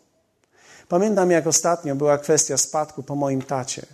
Pamiętam, 0.88 1.30
jak 1.30 1.46
ostatnio 1.46 1.96
była 1.96 2.18
kwestia 2.18 2.56
spadku 2.56 3.02
po 3.02 3.14
moim 3.14 3.42
tacie. 3.42 3.86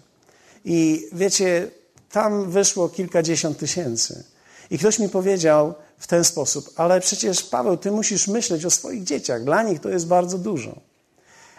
I 0.65 1.09
wiecie, 1.13 1.71
tam 2.11 2.51
wyszło 2.51 2.89
kilkadziesiąt 2.89 3.59
tysięcy. 3.59 4.25
I 4.71 4.79
ktoś 4.79 4.99
mi 4.99 5.09
powiedział 5.09 5.75
w 5.99 6.07
ten 6.07 6.25
sposób, 6.25 6.71
ale 6.77 7.01
przecież 7.01 7.43
Paweł, 7.43 7.77
ty 7.77 7.91
musisz 7.91 8.29
myśleć 8.29 8.65
o 8.65 8.71
swoich 8.71 9.05
dzieciach. 9.05 9.45
Dla 9.45 9.63
nich 9.63 9.81
to 9.81 9.89
jest 9.89 10.07
bardzo 10.07 10.39
dużo. 10.39 10.81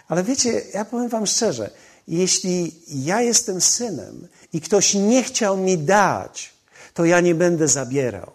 Ale 0.08 0.24
wiecie, 0.24 0.62
ja 0.74 0.86
powiem 0.86 1.10
wam 1.10 1.26
szczerze, 1.26 1.70
jeśli 2.08 2.76
ja 2.88 3.22
jestem 3.22 3.62
synem 3.62 4.28
i 4.54 4.62
ktoś 4.62 4.94
nie 4.94 5.24
chciał 5.24 5.58
mi 5.58 5.78
dać, 5.78 6.54
to 6.94 7.06
ja 7.06 7.22
nie 7.22 7.36
będę 7.36 7.68
zabierał. 7.68 8.32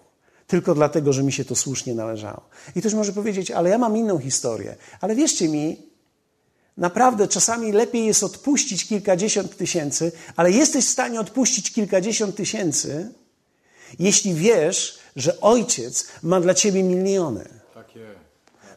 Tylko 0.50 0.74
dlatego, 0.74 1.12
że 1.12 1.22
mi 1.22 1.32
się 1.32 1.44
to 1.44 1.56
słusznie 1.56 1.94
należało. 1.94 2.40
I 2.76 2.80
ktoś 2.80 2.94
może 2.94 3.12
powiedzieć, 3.12 3.50
ale 3.50 3.70
ja 3.70 3.78
mam 3.78 3.96
inną 3.96 4.18
historię. 4.18 4.76
Ale 5.00 5.14
wierzcie 5.14 5.48
mi, 5.48 5.90
Naprawdę 6.76 7.28
czasami 7.28 7.72
lepiej 7.72 8.06
jest 8.06 8.22
odpuścić 8.22 8.86
kilkadziesiąt 8.86 9.56
tysięcy, 9.56 10.12
ale 10.36 10.50
jesteś 10.50 10.84
w 10.84 10.90
stanie 10.90 11.20
odpuścić 11.20 11.72
kilkadziesiąt 11.72 12.36
tysięcy, 12.36 13.14
jeśli 13.98 14.34
wiesz, 14.34 14.98
że 15.16 15.40
ojciec 15.40 16.06
ma 16.22 16.40
dla 16.40 16.54
ciebie 16.54 16.82
miliony. 16.82 17.59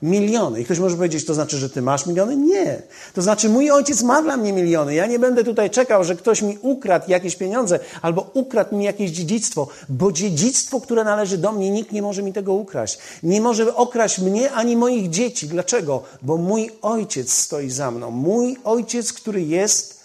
Miliony. 0.04 0.62
I 0.62 0.66
ktoś 0.66 0.80
może 0.80 0.96
powiedzieć, 0.96 1.26
to 1.26 1.34
znaczy, 1.34 1.58
że 1.58 1.70
ty 1.70 1.82
masz 1.82 2.06
miliony? 2.06 2.36
Nie. 2.36 2.82
To 3.14 3.22
znaczy, 3.22 3.50
mój 3.50 3.72
ojciec 3.72 4.04
ma 4.04 4.22
dla 4.22 4.38
mnie 4.38 4.54
miliony. 4.54 4.94
Ja 4.94 5.06
nie 5.06 5.20
będę 5.20 5.44
tutaj 5.44 5.70
czekał, 5.70 6.04
że 6.04 6.16
ktoś 6.16 6.42
mi 6.42 6.58
ukradł 6.62 7.12
jakieś 7.12 7.36
pieniądze 7.36 7.80
albo 8.02 8.30
ukradł 8.34 8.76
mi 8.76 8.86
jakieś 8.86 9.12
dziedzictwo, 9.12 9.68
bo 9.90 10.12
dziedzictwo, 10.12 10.82
które 10.82 11.04
należy 11.04 11.38
do 11.38 11.52
mnie, 11.52 11.72
nikt 11.72 11.92
nie 11.92 12.02
może 12.02 12.24
mi 12.24 12.34
tego 12.34 12.54
ukraść. 12.54 12.98
Nie 13.24 13.42
może 13.42 13.76
okraść 13.76 14.20
mnie 14.20 14.52
ani 14.52 14.78
moich 14.78 15.10
dzieci. 15.10 15.48
Dlaczego? 15.48 16.04
Bo 16.22 16.38
mój 16.38 16.72
ojciec 16.82 17.34
stoi 17.34 17.70
za 17.70 17.92
mną. 17.92 18.12
Mój 18.12 18.58
ojciec, 18.64 19.14
który 19.14 19.42
jest 19.42 20.04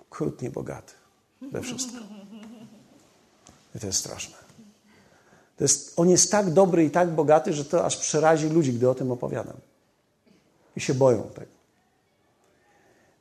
okrutnie 0.00 0.50
bogaty 0.50 0.92
we 1.52 1.62
wszystkim. 1.62 2.00
I 3.74 3.80
to 3.80 3.86
jest 3.86 3.98
straszne. 3.98 4.39
Jest, 5.60 5.92
on 5.96 6.10
jest 6.10 6.30
tak 6.30 6.52
dobry 6.52 6.84
i 6.84 6.90
tak 6.90 7.10
bogaty, 7.10 7.52
że 7.52 7.64
to 7.64 7.84
aż 7.84 7.96
przerazi 7.96 8.48
ludzi, 8.48 8.72
gdy 8.72 8.90
o 8.90 8.94
tym 8.94 9.12
opowiadam. 9.12 9.56
I 10.76 10.80
się 10.80 10.94
boją 10.94 11.22
tego. 11.22 11.52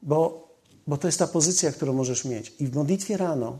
Bo, 0.01 0.47
bo 0.88 0.97
to 0.97 1.07
jest 1.07 1.20
ta 1.20 1.28
pozycja, 1.28 1.72
którą 1.72 1.93
możesz 1.93 2.26
mieć. 2.26 2.53
I 2.59 2.68
w 2.68 2.76
modlitwie 2.76 3.18
rano 3.18 3.59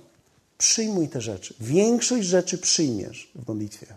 przyjmuj 0.58 1.10
te 1.10 1.22
rzeczy. 1.22 1.54
Większość 1.60 2.28
rzeczy 2.28 2.58
przyjmiesz 2.58 3.32
w 3.36 3.48
modlitwie. 3.48 3.88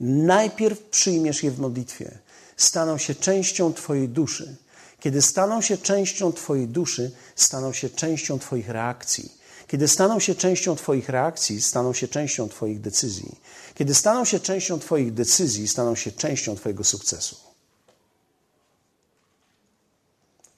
Najpierw 0.00 0.82
przyjmiesz 0.82 1.42
je 1.42 1.50
w 1.50 1.58
modlitwie. 1.58 2.18
Staną 2.56 2.98
się 2.98 3.14
częścią 3.14 3.72
Twojej 3.72 4.08
duszy. 4.08 4.56
Kiedy 5.00 5.22
staną 5.22 5.60
się 5.60 5.78
częścią 5.78 6.32
Twojej 6.32 6.68
duszy, 6.68 7.10
staną 7.36 7.72
się 7.72 7.90
częścią 7.90 8.38
Twoich 8.38 8.68
reakcji. 8.68 9.39
Kiedy 9.66 9.88
staną 9.88 10.20
się 10.20 10.34
częścią 10.34 10.76
Twoich 10.76 11.08
reakcji, 11.08 11.62
staną 11.62 11.92
się 11.92 12.08
częścią 12.08 12.48
Twoich 12.48 12.80
decyzji. 12.80 13.36
Kiedy 13.74 13.94
staną 13.94 14.24
się 14.24 14.40
częścią 14.40 14.78
Twoich 14.78 15.14
decyzji, 15.14 15.68
staną 15.68 15.94
się 15.94 16.12
częścią 16.12 16.56
Twojego 16.56 16.84
sukcesu. 16.84 17.36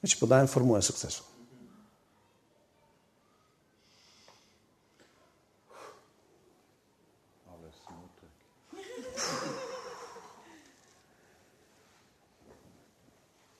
Ja 0.03 0.09
Ci 0.09 0.17
podałem 0.17 0.49
formułę 0.49 0.83
sukcesu. 0.83 1.23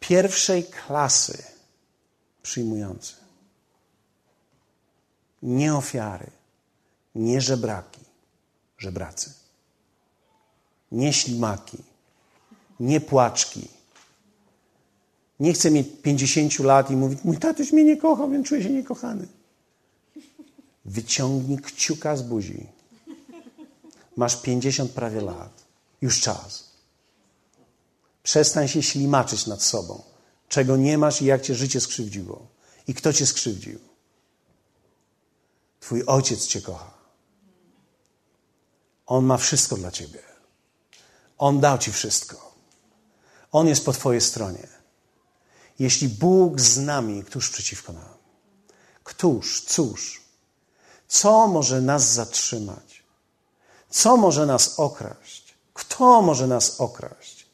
Pierwszej 0.01 0.65
klasy 0.65 1.43
przyjmujący 2.43 3.22
nie 5.43 5.75
ofiary, 5.75 6.31
nie 7.15 7.41
żebraki, 7.41 8.01
żebracy, 8.79 9.33
nie 10.93 11.13
ślimaki, 11.13 11.79
nie 12.81 13.01
płaczki. 13.01 13.69
Nie 15.41 15.53
chcę 15.53 15.71
mieć 15.71 15.89
50 16.03 16.59
lat 16.59 16.91
i 16.91 16.97
mówić, 16.97 17.19
mój 17.25 17.39
tatuś 17.39 17.73
mnie 17.73 17.85
nie 17.85 17.97
kocha, 17.97 18.29
więc 18.29 18.49
czuję 18.49 18.63
się 18.63 18.71
niekochany. 18.71 19.29
Wyciągnij 20.85 21.59
kciuka 21.59 22.17
z 22.17 22.23
buzi. 22.23 22.67
Masz 24.17 24.43
50 24.43 24.91
prawie 24.91 25.21
lat. 25.21 25.65
Już 26.03 26.21
czas. 26.21 26.71
Przestań 28.23 28.69
się 28.69 28.83
ślimaczyć 28.83 29.47
nad 29.47 29.63
sobą. 29.63 30.03
Czego 30.49 30.77
nie 30.77 30.99
masz 30.99 31.23
i 31.23 31.25
jak 31.25 31.43
cię 31.43 31.55
życie 31.55 31.81
skrzywdziło. 31.81 32.47
I 32.87 32.95
kto 32.95 33.13
cię 33.13 33.27
skrzywdził. 33.27 33.79
Twój 35.83 36.05
ojciec 36.07 36.47
cię 36.47 36.61
kocha. 36.61 36.91
On 39.07 39.25
ma 39.25 39.37
wszystko 39.37 39.77
dla 39.77 39.91
ciebie. 39.91 40.23
On 41.39 41.61
dał 41.61 41.79
ci 41.79 41.93
wszystko. 41.93 42.55
On 43.53 43.69
jest 43.69 43.85
po 43.85 43.93
twojej 43.93 44.21
stronie. 44.21 44.69
Jeśli 45.79 46.09
Bóg 46.09 46.61
z 46.61 46.79
nami, 46.79 47.25
któż 47.25 47.51
przeciwko 47.51 47.93
nam? 47.93 48.15
Któż, 49.05 49.61
cóż? 49.61 50.23
Co 51.09 51.47
może 51.47 51.81
nas 51.81 52.13
zatrzymać? 52.13 53.03
Co 53.91 54.17
może 54.17 54.47
nas 54.47 54.79
okraść? 54.79 55.55
Kto 55.75 56.23
może 56.23 56.47
nas 56.47 56.81
okraść? 56.81 57.47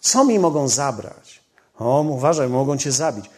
Co 0.00 0.24
mi 0.24 0.38
mogą 0.38 0.68
zabrać? 0.68 1.44
O, 1.78 2.00
uważaj, 2.00 2.48
mogą 2.48 2.78
cię 2.78 2.92
zabić. 2.92 3.30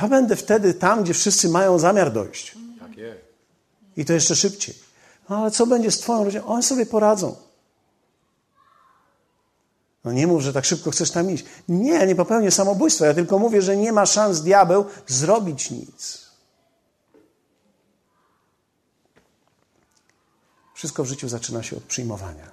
Ja 0.00 0.08
będę 0.08 0.36
wtedy 0.36 0.74
tam, 0.74 1.02
gdzie 1.02 1.14
wszyscy 1.14 1.48
mają 1.48 1.78
zamiar 1.78 2.12
dojść. 2.12 2.63
I 3.96 4.04
to 4.04 4.12
jeszcze 4.12 4.36
szybciej. 4.36 4.74
No 5.28 5.36
ale 5.36 5.50
co 5.50 5.66
będzie 5.66 5.90
z 5.90 5.98
Twoją 5.98 6.24
rodziną? 6.24 6.46
Oni 6.46 6.62
sobie 6.62 6.86
poradzą. 6.86 7.36
No 10.04 10.12
nie 10.12 10.26
mów, 10.26 10.42
że 10.42 10.52
tak 10.52 10.64
szybko 10.64 10.90
chcesz 10.90 11.10
tam 11.10 11.30
iść. 11.30 11.44
Nie, 11.68 12.06
nie 12.06 12.14
popełnię 12.14 12.50
samobójstwa. 12.50 13.06
Ja 13.06 13.14
tylko 13.14 13.38
mówię, 13.38 13.62
że 13.62 13.76
nie 13.76 13.92
ma 13.92 14.06
szans 14.06 14.40
diabeł 14.40 14.84
zrobić 15.06 15.70
nic. 15.70 16.24
Wszystko 20.74 21.04
w 21.04 21.06
życiu 21.06 21.28
zaczyna 21.28 21.62
się 21.62 21.76
od 21.76 21.82
przyjmowania. 21.82 22.50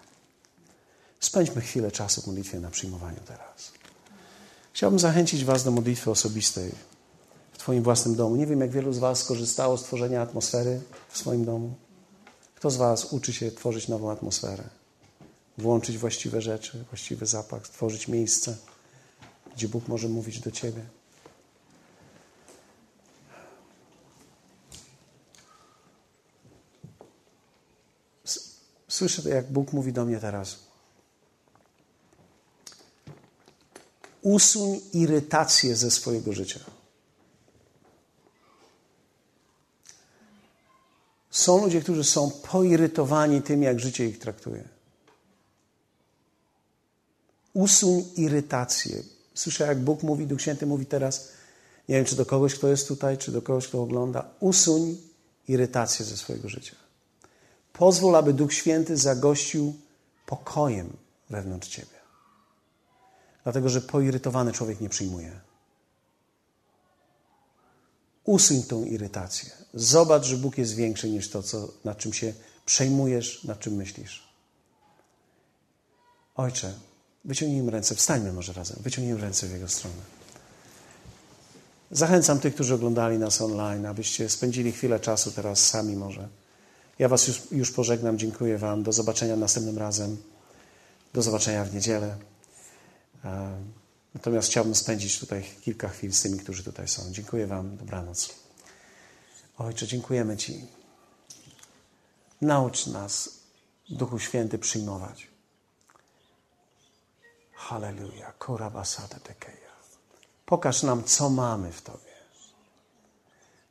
Spędźmy 1.20 1.62
chwilę 1.62 1.92
czasu 1.92 2.22
w 2.22 2.28
modlitwie 2.28 2.60
na 2.60 2.70
przyjmowaniu 2.70 3.20
teraz. 3.28 3.72
Chciałbym 4.74 5.00
zachęcić 5.00 5.46
Was 5.46 5.64
do 5.64 5.72
modlitwy 5.72 6.12
osobistej 6.12 6.72
Twoim 7.62 7.84
własnym 7.84 8.16
domu. 8.16 8.36
Nie 8.36 8.48
wiem, 8.48 8.62
jak 8.62 8.72
wielu 8.72 8.94
z 8.94 8.98
Was 8.98 9.20
skorzystało 9.20 9.78
z 9.78 9.84
tworzenia 9.84 10.22
atmosfery 10.22 10.82
w 11.10 11.18
swoim 11.18 11.46
domu. 11.46 11.74
Kto 12.56 12.70
z 12.72 12.78
Was 12.78 13.14
uczy 13.14 13.34
się 13.34 13.52
tworzyć 13.52 13.88
nową 13.88 14.12
atmosferę? 14.12 14.64
Włączyć 15.58 15.98
właściwe 15.98 16.42
rzeczy, 16.42 16.86
właściwy 16.90 17.26
zapach, 17.26 17.68
stworzyć 17.68 18.08
miejsce, 18.08 18.58
gdzie 19.56 19.68
Bóg 19.68 19.88
może 19.88 20.08
mówić 20.08 20.40
do 20.40 20.52
Ciebie. 20.52 20.82
Słyszę, 28.88 29.30
jak 29.30 29.52
Bóg 29.52 29.74
mówi 29.74 29.94
do 29.94 30.06
mnie 30.06 30.20
teraz. 30.20 30.60
Usuń 34.22 34.82
irytację 34.94 35.76
ze 35.76 35.92
swojego 35.92 36.34
życia. 36.34 36.81
Są 41.32 41.64
ludzie, 41.64 41.82
którzy 41.82 42.04
są 42.04 42.32
poirytowani 42.32 43.42
tym, 43.42 43.64
jak 43.64 43.80
życie 43.80 44.06
ich 44.06 44.20
traktuje. 44.20 44.64
Usuń 47.54 48.04
irytację. 48.18 49.04
Słyszę, 49.34 49.68
jak 49.68 49.80
Bóg 49.80 50.04
mówi, 50.04 50.28
Duch 50.28 50.42
Święty 50.42 50.66
mówi 50.66 50.86
teraz, 50.86 51.32
nie 51.90 51.96
wiem, 51.96 52.06
czy 52.06 52.16
do 52.16 52.26
kogoś, 52.26 52.56
kto 52.56 52.68
jest 52.68 52.88
tutaj, 52.88 53.18
czy 53.18 53.32
do 53.32 53.42
kogoś, 53.42 53.68
kto 53.68 53.82
ogląda, 53.82 54.30
usuń 54.40 54.98
irytację 55.48 56.06
ze 56.06 56.18
swojego 56.18 56.50
życia. 56.50 56.76
Pozwól, 57.74 58.16
aby 58.16 58.34
Duch 58.34 58.54
Święty 58.54 58.98
zagościł 58.98 59.74
pokojem 60.26 60.98
wewnątrz 61.30 61.70
ciebie. 61.70 62.02
Dlatego, 63.44 63.70
że 63.70 63.82
poirytowany 63.82 64.52
człowiek 64.52 64.82
nie 64.82 64.90
przyjmuje. 64.90 65.51
Usuń 68.26 68.64
tą 68.64 68.86
irytację. 68.86 69.50
Zobacz, 69.74 70.26
że 70.26 70.38
Bóg 70.38 70.58
jest 70.58 70.76
większy 70.76 71.10
niż 71.10 71.30
to, 71.30 71.44
co, 71.44 71.68
nad 71.84 71.98
czym 71.98 72.14
się 72.14 72.34
przejmujesz, 72.66 73.44
nad 73.44 73.60
czym 73.60 73.74
myślisz. 73.74 74.32
Ojcze, 76.36 76.74
wyciągnijmy 77.26 77.72
ręce, 77.72 77.96
wstańmy 77.96 78.34
może 78.34 78.54
razem, 78.54 78.78
wyciągnijmy 78.80 79.22
ręce 79.22 79.48
w 79.48 79.52
Jego 79.52 79.68
stronę. 79.68 80.02
Zachęcam 81.92 82.40
tych, 82.40 82.54
którzy 82.54 82.74
oglądali 82.74 83.18
nas 83.18 83.42
online, 83.42 83.86
abyście 83.86 84.30
spędzili 84.30 84.72
chwilę 84.72 85.00
czasu 85.00 85.32
teraz 85.32 85.68
sami 85.68 85.96
może. 85.96 86.30
Ja 87.00 87.10
Was 87.10 87.28
już, 87.28 87.42
już 87.52 87.72
pożegnam, 87.72 88.18
dziękuję 88.18 88.58
Wam. 88.58 88.84
Do 88.84 88.92
zobaczenia 88.92 89.36
następnym 89.36 89.78
razem. 89.78 90.18
Do 91.14 91.22
zobaczenia 91.22 91.66
w 91.66 91.74
niedzielę. 91.74 92.18
Natomiast 94.14 94.50
chciałbym 94.50 94.76
spędzić 94.76 95.20
tutaj 95.20 95.46
kilka 95.62 95.90
chwil 95.90 96.14
z 96.14 96.22
tymi, 96.22 96.40
którzy 96.40 96.64
tutaj 96.64 96.88
są. 96.88 97.12
Dziękuję 97.12 97.48
Wam. 97.48 97.78
Dobranoc. 97.78 98.36
Ojcze, 99.58 99.88
dziękujemy 99.88 100.38
Ci. 100.38 100.66
Naucz 102.42 102.88
nas, 102.88 103.30
Duchu 103.90 104.20
Święty, 104.20 104.58
przyjmować. 104.58 105.28
Halleluja. 107.54 108.34
Korabasata 108.38 109.20
tekeja. 109.20 109.72
Pokaż 110.46 110.84
nam, 110.84 111.04
co 111.04 111.30
mamy 111.30 111.72
w 111.72 111.82
Tobie. 111.82 112.12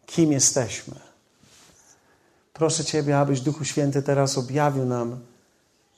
Kim 0.06 0.32
jesteśmy. 0.32 1.00
Proszę 2.52 2.84
Ciebie, 2.84 3.18
abyś 3.18 3.40
Duchu 3.40 3.64
Święty 3.64 4.02
teraz 4.02 4.38
objawił 4.38 4.84
nam 4.84 5.20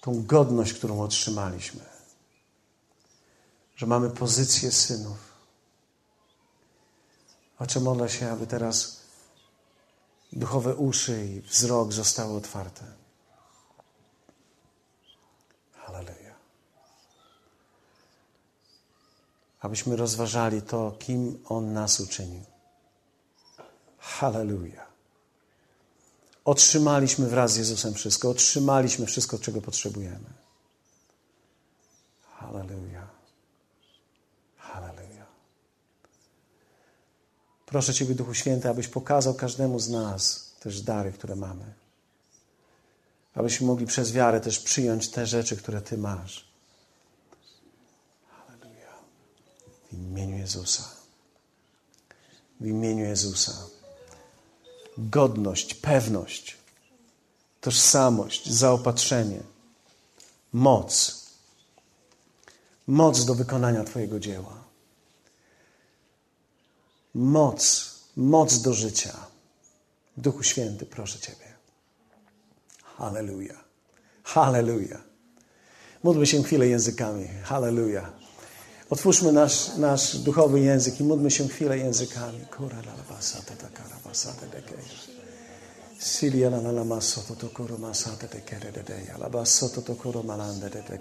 tą 0.01 0.25
godność, 0.27 0.73
którą 0.73 1.01
otrzymaliśmy. 1.01 1.92
Że 3.77 3.87
mamy 3.87 4.11
pozycję 4.11 4.73
synów. 4.73 5.19
Oczy 7.59 7.81
modlę 7.81 8.09
się, 8.09 8.31
aby 8.31 8.47
teraz 8.47 9.01
duchowe 10.33 10.75
uszy 10.75 11.27
i 11.27 11.41
wzrok 11.41 11.93
zostały 11.93 12.37
otwarte. 12.37 12.85
Halleluja. 15.73 16.35
Abyśmy 19.61 19.97
rozważali 19.97 20.63
to, 20.63 20.97
kim 20.99 21.45
On 21.49 21.73
nas 21.73 22.01
uczynił. 22.01 22.45
Halleluja. 23.99 24.87
Otrzymaliśmy 26.45 27.29
wraz 27.29 27.53
z 27.53 27.57
Jezusem 27.57 27.95
wszystko. 27.95 28.31
Otrzymaliśmy 28.31 29.07
wszystko, 29.07 29.39
czego 29.39 29.61
potrzebujemy. 29.61 30.31
Halleluja. 32.23 32.92
Proszę 37.73 37.95
Ciebie, 37.95 38.15
Duchu 38.15 38.35
Święty, 38.35 38.69
abyś 38.69 38.89
pokazał 38.89 39.35
każdemu 39.35 39.79
z 39.79 39.89
nas 39.89 40.53
też 40.61 40.81
dary, 40.81 41.13
które 41.13 41.37
mamy. 41.37 41.65
Abyśmy 43.35 43.67
mogli 43.67 43.87
przez 43.87 44.13
wiarę 44.13 44.41
też 44.41 44.59
przyjąć 44.59 45.09
te 45.09 45.27
rzeczy, 45.27 45.57
które 45.57 45.83
Ty 45.83 45.99
masz. 45.99 46.49
Halleluja. 48.31 48.93
W 49.91 49.93
imieniu 49.93 50.39
Jezusa. 50.39 50.83
W 52.61 52.67
imieniu 52.67 53.05
Jezusa 53.05 53.53
godność, 54.99 55.75
pewność, 55.75 56.57
tożsamość, 57.61 58.51
zaopatrzenie, 58.51 59.41
moc. 60.53 61.23
Moc 62.87 63.25
do 63.25 63.35
wykonania 63.35 63.85
Twojego 63.85 64.21
dzieła. 64.21 64.62
Moc, 67.15 67.91
moc 68.17 68.63
do 68.63 68.75
życia. 68.75 69.27
Duchu 70.17 70.43
Święty, 70.43 70.87
proszę 70.87 71.19
Ciebie. 71.19 71.53
Halleluja. 72.83 73.55
Halleluja. 74.25 75.01
Módlmy 76.03 76.27
się 76.27 76.43
chwilę 76.43 76.69
językami. 76.69 77.29
Halleluja. 77.43 78.13
Otwórzmy 78.91 79.33
nasz, 79.33 79.77
nasz 79.77 80.17
duchowy 80.17 80.61
język 80.61 81.01
i 81.01 81.05
módlmy 81.05 81.31
się 81.31 81.49
chwilę 81.49 81.79
językami. 81.79 82.41
Kura 82.57 82.79
la 82.79 82.95
basata 83.11 83.57
ta 83.57 83.69
kara 83.69 83.97
basata 84.05 84.47
de. 84.47 84.63
Silia 85.99 86.51
la 86.51 86.73
la 86.73 86.85
masoto 86.85 87.37
to 87.37 87.49
koro 87.49 87.79
masata 87.79 88.27
de 88.27 88.41
kere 88.41 88.73
de 88.73 88.83
de 88.83 89.05
ya. 89.05 89.19
La 89.19 89.29
basoto 89.29 89.83
to 89.83 89.95
koro 89.95 90.23
malanda 90.23 90.69
de 90.69 90.83
de 90.83 90.99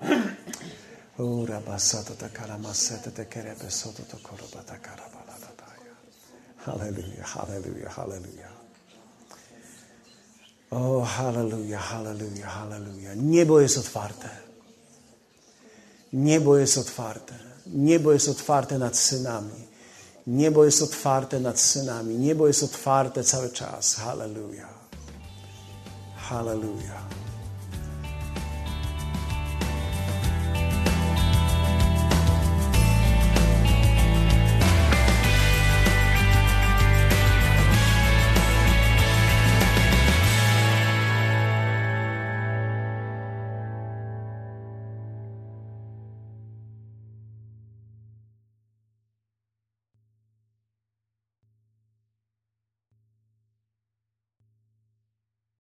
Hallelujah, 6.66 7.24
hallelujah, 7.24 7.90
hallelujah. 7.90 8.52
O, 10.70 11.02
hallelujah, 11.02 11.80
hallelujah, 11.80 12.48
hallelujah. 12.48 13.16
Niebo 13.16 13.60
jest 13.60 13.78
otwarte. 13.78 14.28
Niebo 16.12 16.58
jest 16.58 16.78
otwarte. 16.78 17.34
Niebo 17.66 18.12
jest 18.12 18.28
otwarte 18.28 18.78
nad 18.78 18.96
synami. 18.96 19.66
Niebo 20.26 20.64
jest 20.64 20.82
otwarte 20.82 21.40
nad 21.40 21.60
synami. 21.60 22.14
Niebo 22.14 22.46
jest 22.46 22.62
otwarte 22.62 23.24
cały 23.24 23.50
czas. 23.50 23.94
Hallelujah. 23.94 24.77
Hallelujah. 26.28 27.00